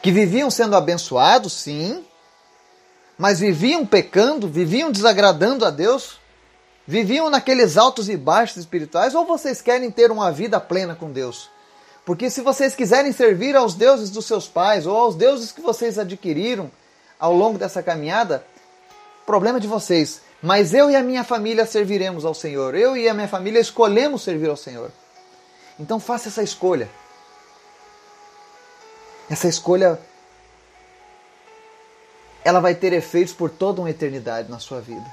Que 0.07 0.13
viviam 0.13 0.49
sendo 0.53 0.77
abençoados, 0.77 1.53
sim, 1.53 2.05
mas 3.19 3.41
viviam 3.41 3.85
pecando, 3.85 4.47
viviam 4.47 4.93
desagradando 4.93 5.65
a 5.65 5.71
Deus, 5.71 6.21
viviam 6.87 7.29
naqueles 7.29 7.77
altos 7.77 8.09
e 8.09 8.17
baixos 8.17 8.59
espirituais, 8.59 9.17
ou 9.17 9.27
vocês 9.27 9.61
querem 9.61 9.91
ter 9.91 10.13
uma 10.13 10.31
vida 10.31 10.61
plena 10.61 10.95
com 10.95 11.11
Deus? 11.11 11.51
Porque 12.05 12.31
se 12.31 12.41
vocês 12.41 12.73
quiserem 12.73 13.11
servir 13.11 13.57
aos 13.57 13.75
deuses 13.75 14.09
dos 14.09 14.27
seus 14.27 14.47
pais 14.47 14.87
ou 14.87 14.97
aos 14.97 15.17
deuses 15.17 15.51
que 15.51 15.61
vocês 15.61 15.99
adquiriram 15.99 16.71
ao 17.19 17.35
longo 17.35 17.59
dessa 17.59 17.83
caminhada, 17.83 18.47
problema 19.27 19.59
de 19.59 19.67
vocês. 19.67 20.21
Mas 20.41 20.73
eu 20.73 20.89
e 20.89 20.95
a 20.95 21.03
minha 21.03 21.25
família 21.25 21.67
serviremos 21.67 22.25
ao 22.25 22.33
Senhor. 22.33 22.77
Eu 22.77 22.97
e 22.97 23.09
a 23.09 23.13
minha 23.13 23.27
família 23.27 23.59
escolhemos 23.59 24.23
servir 24.23 24.51
ao 24.51 24.57
Senhor. 24.57 24.93
Então 25.81 25.99
faça 25.99 26.29
essa 26.29 26.45
escolha. 26.45 26.89
Essa 29.29 29.49
escolha 29.49 29.99
ela 32.45 32.61
vai 32.61 32.77
ter 32.77 32.93
efeitos 32.93 33.35
por 33.35 33.51
toda 33.51 33.81
uma 33.81 33.91
eternidade 33.91 34.49
na 34.49 34.61
sua 34.61 34.81
vida. 34.81 35.13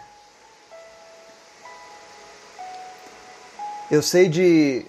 Eu 3.90 4.04
sei 4.04 4.30
de 4.30 4.86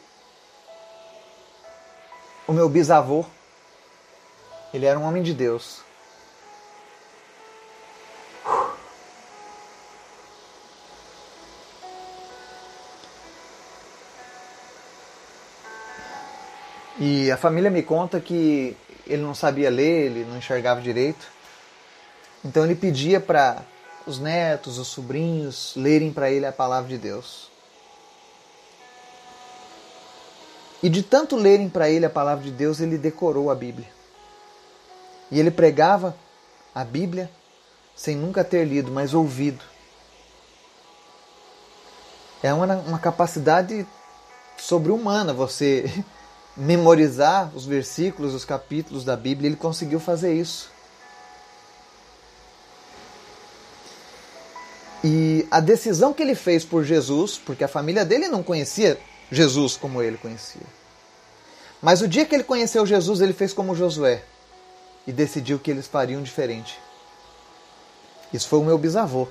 o 2.46 2.52
meu 2.52 2.68
bisavô, 2.68 3.24
ele 4.74 4.84
era 4.84 4.98
um 4.98 5.04
homem 5.04 5.22
de 5.22 5.32
Deus. 5.32 5.82
E 16.98 17.30
a 17.30 17.36
família 17.36 17.70
me 17.70 17.82
conta 17.82 18.20
que 18.20 18.76
ele 19.06 19.22
não 19.22 19.34
sabia 19.34 19.70
ler, 19.70 20.06
ele 20.06 20.24
não 20.24 20.38
enxergava 20.38 20.80
direito. 20.80 21.26
Então 22.44 22.64
ele 22.64 22.74
pedia 22.74 23.20
para 23.20 23.62
os 24.06 24.18
netos, 24.18 24.78
os 24.78 24.88
sobrinhos 24.88 25.72
lerem 25.76 26.12
para 26.12 26.30
ele 26.30 26.46
a 26.46 26.52
palavra 26.52 26.88
de 26.88 26.98
Deus. 26.98 27.50
E 30.82 30.88
de 30.88 31.02
tanto 31.02 31.36
lerem 31.36 31.68
para 31.68 31.88
ele 31.88 32.04
a 32.04 32.10
palavra 32.10 32.44
de 32.44 32.50
Deus, 32.50 32.80
ele 32.80 32.98
decorou 32.98 33.50
a 33.50 33.54
Bíblia. 33.54 33.88
E 35.30 35.40
ele 35.40 35.50
pregava 35.50 36.14
a 36.74 36.84
Bíblia 36.84 37.30
sem 37.96 38.16
nunca 38.16 38.44
ter 38.44 38.64
lido, 38.64 38.92
mas 38.92 39.14
ouvido. 39.14 39.64
É 42.42 42.52
uma, 42.52 42.66
uma 42.66 42.98
capacidade 42.98 43.86
sobre-humana 44.58 45.32
você 45.32 46.04
memorizar 46.56 47.50
os 47.54 47.66
versículos, 47.66 48.34
os 48.34 48.44
capítulos 48.44 49.04
da 49.04 49.16
Bíblia. 49.16 49.48
Ele 49.48 49.56
conseguiu 49.56 49.98
fazer 49.98 50.34
isso. 50.34 50.70
E 55.02 55.46
a 55.50 55.60
decisão 55.60 56.14
que 56.14 56.22
ele 56.22 56.34
fez 56.34 56.64
por 56.64 56.82
Jesus, 56.82 57.36
porque 57.36 57.62
a 57.62 57.68
família 57.68 58.04
dele 58.04 58.26
não 58.26 58.42
conhecia 58.42 58.98
Jesus 59.30 59.76
como 59.76 60.00
ele 60.02 60.16
conhecia. 60.16 60.62
Mas 61.82 62.00
o 62.00 62.08
dia 62.08 62.24
que 62.24 62.34
ele 62.34 62.44
conheceu 62.44 62.86
Jesus, 62.86 63.20
ele 63.20 63.34
fez 63.34 63.52
como 63.52 63.74
Josué 63.74 64.22
e 65.06 65.12
decidiu 65.12 65.58
que 65.58 65.70
eles 65.70 65.86
fariam 65.86 66.22
diferente. 66.22 66.78
Isso 68.32 68.48
foi 68.48 68.58
o 68.58 68.64
meu 68.64 68.78
bisavô. 68.78 69.28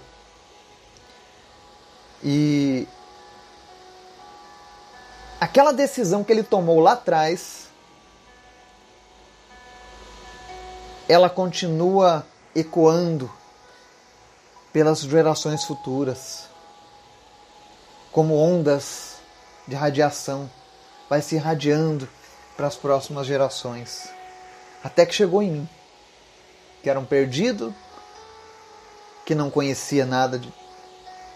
E 2.23 2.87
aquela 5.43 5.73
decisão 5.73 6.23
que 6.23 6.31
ele 6.31 6.41
tomou 6.41 6.79
lá 6.79 6.93
atrás, 6.93 7.67
ela 11.07 11.29
continua 11.29 12.25
ecoando 12.55 13.29
pelas 14.71 15.01
gerações 15.01 15.65
futuras, 15.65 16.47
como 18.09 18.37
ondas 18.37 19.17
de 19.67 19.75
radiação, 19.75 20.49
vai 21.09 21.21
se 21.21 21.35
irradiando 21.35 22.07
para 22.55 22.67
as 22.67 22.77
próximas 22.77 23.27
gerações. 23.27 24.07
Até 24.81 25.05
que 25.05 25.13
chegou 25.13 25.43
em 25.43 25.51
mim, 25.51 25.69
que 26.81 26.89
era 26.89 26.99
um 26.99 27.05
perdido, 27.05 27.75
que 29.25 29.35
não 29.35 29.49
conhecia 29.49 30.05
nada 30.05 30.39
de, 30.39 30.51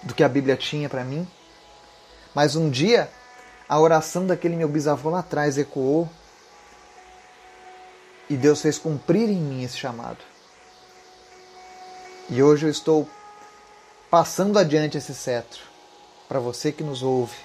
do 0.04 0.14
que 0.14 0.24
a 0.24 0.30
Bíblia 0.30 0.56
tinha 0.56 0.88
para 0.88 1.04
mim. 1.04 1.28
Mas 2.34 2.56
um 2.56 2.70
dia, 2.70 3.10
a 3.68 3.80
oração 3.80 4.26
daquele 4.26 4.56
meu 4.56 4.68
bisavô 4.68 5.10
lá 5.10 5.20
atrás 5.20 5.58
ecoou 5.58 6.10
e 8.30 8.36
Deus 8.36 8.62
fez 8.62 8.78
cumprir 8.78 9.30
em 9.30 9.38
mim 9.38 9.64
esse 9.64 9.78
chamado. 9.78 10.20
E 12.30 12.42
hoje 12.42 12.66
eu 12.66 12.70
estou 12.70 13.08
passando 14.10 14.58
adiante 14.58 14.98
esse 14.98 15.14
cetro 15.14 15.62
para 16.28 16.40
você 16.40 16.72
que 16.72 16.84
nos 16.84 17.04
ouve 17.04 17.36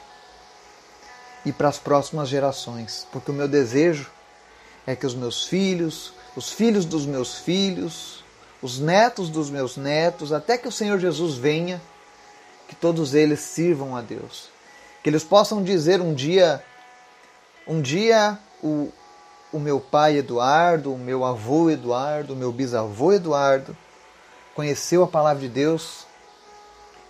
e 1.45 1.53
para 1.53 1.69
as 1.69 1.79
próximas 1.79 2.29
gerações, 2.29 3.07
porque 3.13 3.31
o 3.31 3.35
meu 3.35 3.49
desejo 3.49 4.11
é 4.87 4.95
que 4.95 5.07
os 5.07 5.15
meus 5.15 5.47
filhos, 5.47 6.13
os 6.37 6.51
filhos 6.53 6.85
dos 6.85 7.05
meus 7.07 7.39
filhos, 7.39 8.25
os 8.61 8.79
netos 8.79 9.29
dos 9.29 9.51
meus 9.51 9.77
netos, 9.77 10.33
até 10.33 10.57
que 10.57 10.69
o 10.69 10.73
Senhor 10.73 10.99
Jesus 10.99 11.35
venha, 11.35 11.83
que 12.69 12.77
todos 12.77 13.13
eles 13.13 13.41
sirvam 13.41 13.97
a 13.97 14.01
Deus. 14.01 14.52
Que 15.03 15.11
eles 15.11 15.25
possam 15.25 15.63
dizer 15.63 16.01
um 16.01 16.15
dia, 16.15 16.63
um 17.67 17.81
dia 17.81 18.39
o, 18.63 18.91
o 19.53 19.59
meu 19.59 19.81
pai 19.81 20.17
Eduardo, 20.19 20.95
o 20.95 20.99
meu 20.99 21.25
avô 21.25 21.71
Eduardo, 21.71 22.35
o 22.35 22.37
meu 22.37 22.53
bisavô 22.53 23.13
Eduardo 23.13 23.77
conheceu 24.55 25.03
a 25.03 25.09
palavra 25.09 25.41
de 25.41 25.49
Deus 25.49 26.07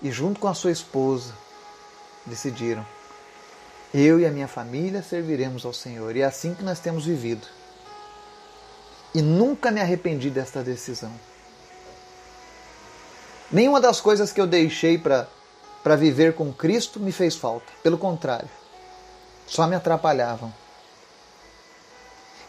e 0.01 0.11
junto 0.11 0.41
com 0.41 0.49
a 0.49 0.55
sua 0.55 0.71
esposa 0.71 1.35
decidiram 2.25 2.87
eu 3.95 4.19
e 4.19 4.27
a 4.27 4.31
minha 4.31 4.49
família 4.49 5.03
serviremos 5.03 5.67
ao 5.67 5.73
Senhor. 5.73 6.17
E 6.17 6.23
é 6.23 6.25
assim 6.25 6.55
que 6.55 6.63
nós 6.63 6.81
temos 6.81 7.05
vivido. 7.05 7.47
E 9.15 9.21
nunca 9.21 9.71
me 9.71 9.81
arrependi 9.81 10.31
desta 10.31 10.63
decisão. 10.63 11.13
Nenhuma 13.51 13.81
das 13.81 14.01
coisas 14.01 14.33
que 14.33 14.41
eu 14.41 14.47
deixei 14.47 14.97
para 15.83 15.97
viver 15.97 16.35
com 16.35 16.53
Cristo 16.53 17.01
me 17.01 17.13
fez 17.13 17.35
falta. 17.35 17.67
Pelo 17.83 17.99
contrário, 17.99 18.49
só 19.47 19.67
me 19.67 19.75
atrapalhavam. 19.75 20.53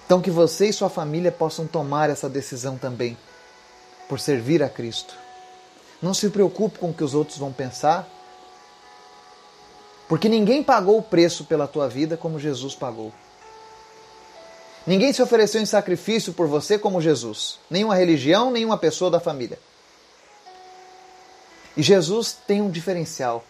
Então, 0.05 0.21
que 0.21 0.29
você 0.29 0.67
e 0.67 0.73
sua 0.73 0.89
família 0.89 1.31
possam 1.31 1.65
tomar 1.65 2.09
essa 2.09 2.29
decisão 2.29 2.77
também, 2.77 3.17
por 4.07 4.19
servir 4.19 4.61
a 4.61 4.69
Cristo. 4.69 5.15
Não 6.01 6.13
se 6.13 6.29
preocupe 6.29 6.77
com 6.77 6.89
o 6.89 6.93
que 6.93 7.03
os 7.03 7.13
outros 7.13 7.37
vão 7.37 7.51
pensar, 7.51 8.07
porque 10.07 10.27
ninguém 10.27 10.61
pagou 10.61 10.97
o 10.97 11.03
preço 11.03 11.45
pela 11.45 11.67
tua 11.67 11.87
vida 11.87 12.17
como 12.17 12.37
Jesus 12.37 12.75
pagou. 12.75 13.11
Ninguém 14.85 15.13
se 15.13 15.21
ofereceu 15.21 15.61
em 15.61 15.65
sacrifício 15.65 16.33
por 16.33 16.45
você 16.45 16.77
como 16.77 17.01
Jesus. 17.01 17.57
Nenhuma 17.69 17.95
religião, 17.95 18.51
nenhuma 18.51 18.77
pessoa 18.77 19.09
da 19.09 19.19
família. 19.19 19.57
E 21.75 21.81
Jesus 21.81 22.37
tem 22.47 22.61
um 22.61 22.69
diferencial. 22.69 23.43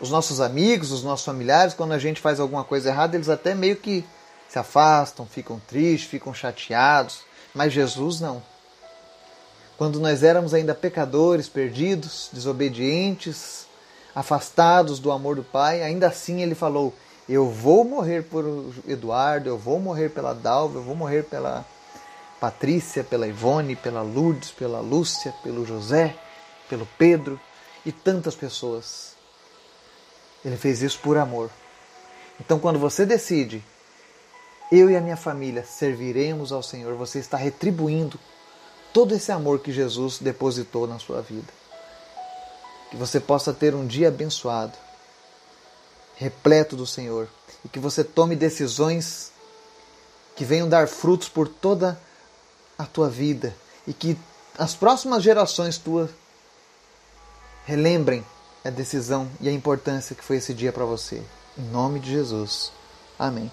Os 0.00 0.10
nossos 0.10 0.40
amigos, 0.40 0.90
os 0.90 1.04
nossos 1.04 1.24
familiares, 1.24 1.74
quando 1.74 1.92
a 1.92 1.98
gente 1.98 2.20
faz 2.20 2.40
alguma 2.40 2.64
coisa 2.64 2.88
errada, 2.88 3.16
eles 3.16 3.28
até 3.28 3.54
meio 3.54 3.76
que 3.76 4.04
se 4.48 4.58
afastam, 4.58 5.24
ficam 5.24 5.60
tristes, 5.66 6.10
ficam 6.10 6.34
chateados. 6.34 7.20
Mas 7.54 7.72
Jesus 7.72 8.20
não. 8.20 8.42
Quando 9.78 10.00
nós 10.00 10.22
éramos 10.22 10.54
ainda 10.54 10.74
pecadores, 10.74 11.48
perdidos, 11.48 12.30
desobedientes, 12.32 13.66
afastados 14.14 14.98
do 14.98 15.10
amor 15.10 15.36
do 15.36 15.42
Pai, 15.42 15.82
ainda 15.82 16.08
assim 16.08 16.42
ele 16.42 16.54
falou: 16.54 16.94
Eu 17.28 17.48
vou 17.48 17.84
morrer 17.84 18.22
por 18.22 18.44
Eduardo, 18.86 19.48
eu 19.48 19.58
vou 19.58 19.80
morrer 19.80 20.10
pela 20.10 20.34
Dalva, 20.34 20.78
eu 20.78 20.82
vou 20.82 20.94
morrer 20.94 21.24
pela 21.24 21.64
Patrícia, 22.40 23.04
pela 23.04 23.26
Ivone, 23.26 23.76
pela 23.76 24.02
Lourdes, 24.02 24.50
pela 24.50 24.80
Lúcia, 24.80 25.32
pelo 25.42 25.64
José, 25.64 26.14
pelo 26.72 26.88
Pedro 26.96 27.38
e 27.84 27.92
tantas 27.92 28.34
pessoas. 28.34 29.12
Ele 30.42 30.56
fez 30.56 30.80
isso 30.80 30.98
por 31.00 31.18
amor. 31.18 31.50
Então, 32.40 32.58
quando 32.58 32.78
você 32.78 33.04
decide, 33.04 33.62
eu 34.70 34.90
e 34.90 34.96
a 34.96 35.00
minha 35.00 35.16
família 35.16 35.64
serviremos 35.64 36.50
ao 36.50 36.62
Senhor, 36.62 36.94
você 36.94 37.18
está 37.18 37.36
retribuindo 37.36 38.18
todo 38.90 39.14
esse 39.14 39.30
amor 39.30 39.58
que 39.58 39.70
Jesus 39.70 40.18
depositou 40.18 40.86
na 40.86 40.98
sua 40.98 41.20
vida 41.20 41.62
que 42.92 42.96
você 42.98 43.18
possa 43.18 43.54
ter 43.54 43.74
um 43.74 43.86
dia 43.86 44.08
abençoado, 44.08 44.74
repleto 46.14 46.76
do 46.76 46.86
Senhor, 46.86 47.26
e 47.64 47.68
que 47.68 47.78
você 47.78 48.04
tome 48.04 48.36
decisões 48.36 49.32
que 50.36 50.44
venham 50.44 50.68
dar 50.68 50.86
frutos 50.86 51.26
por 51.26 51.48
toda 51.48 51.98
a 52.76 52.84
tua 52.84 53.08
vida 53.08 53.56
e 53.86 53.94
que 53.94 54.14
as 54.58 54.74
próximas 54.74 55.22
gerações 55.22 55.78
tuas 55.78 56.10
relembrem 57.64 58.24
a 58.64 58.70
decisão 58.70 59.28
e 59.40 59.48
a 59.48 59.52
importância 59.52 60.14
que 60.14 60.24
foi 60.24 60.36
esse 60.36 60.54
dia 60.54 60.72
para 60.72 60.84
você. 60.84 61.22
Em 61.58 61.62
nome 61.70 62.00
de 62.00 62.10
Jesus. 62.10 62.72
Amém. 63.18 63.50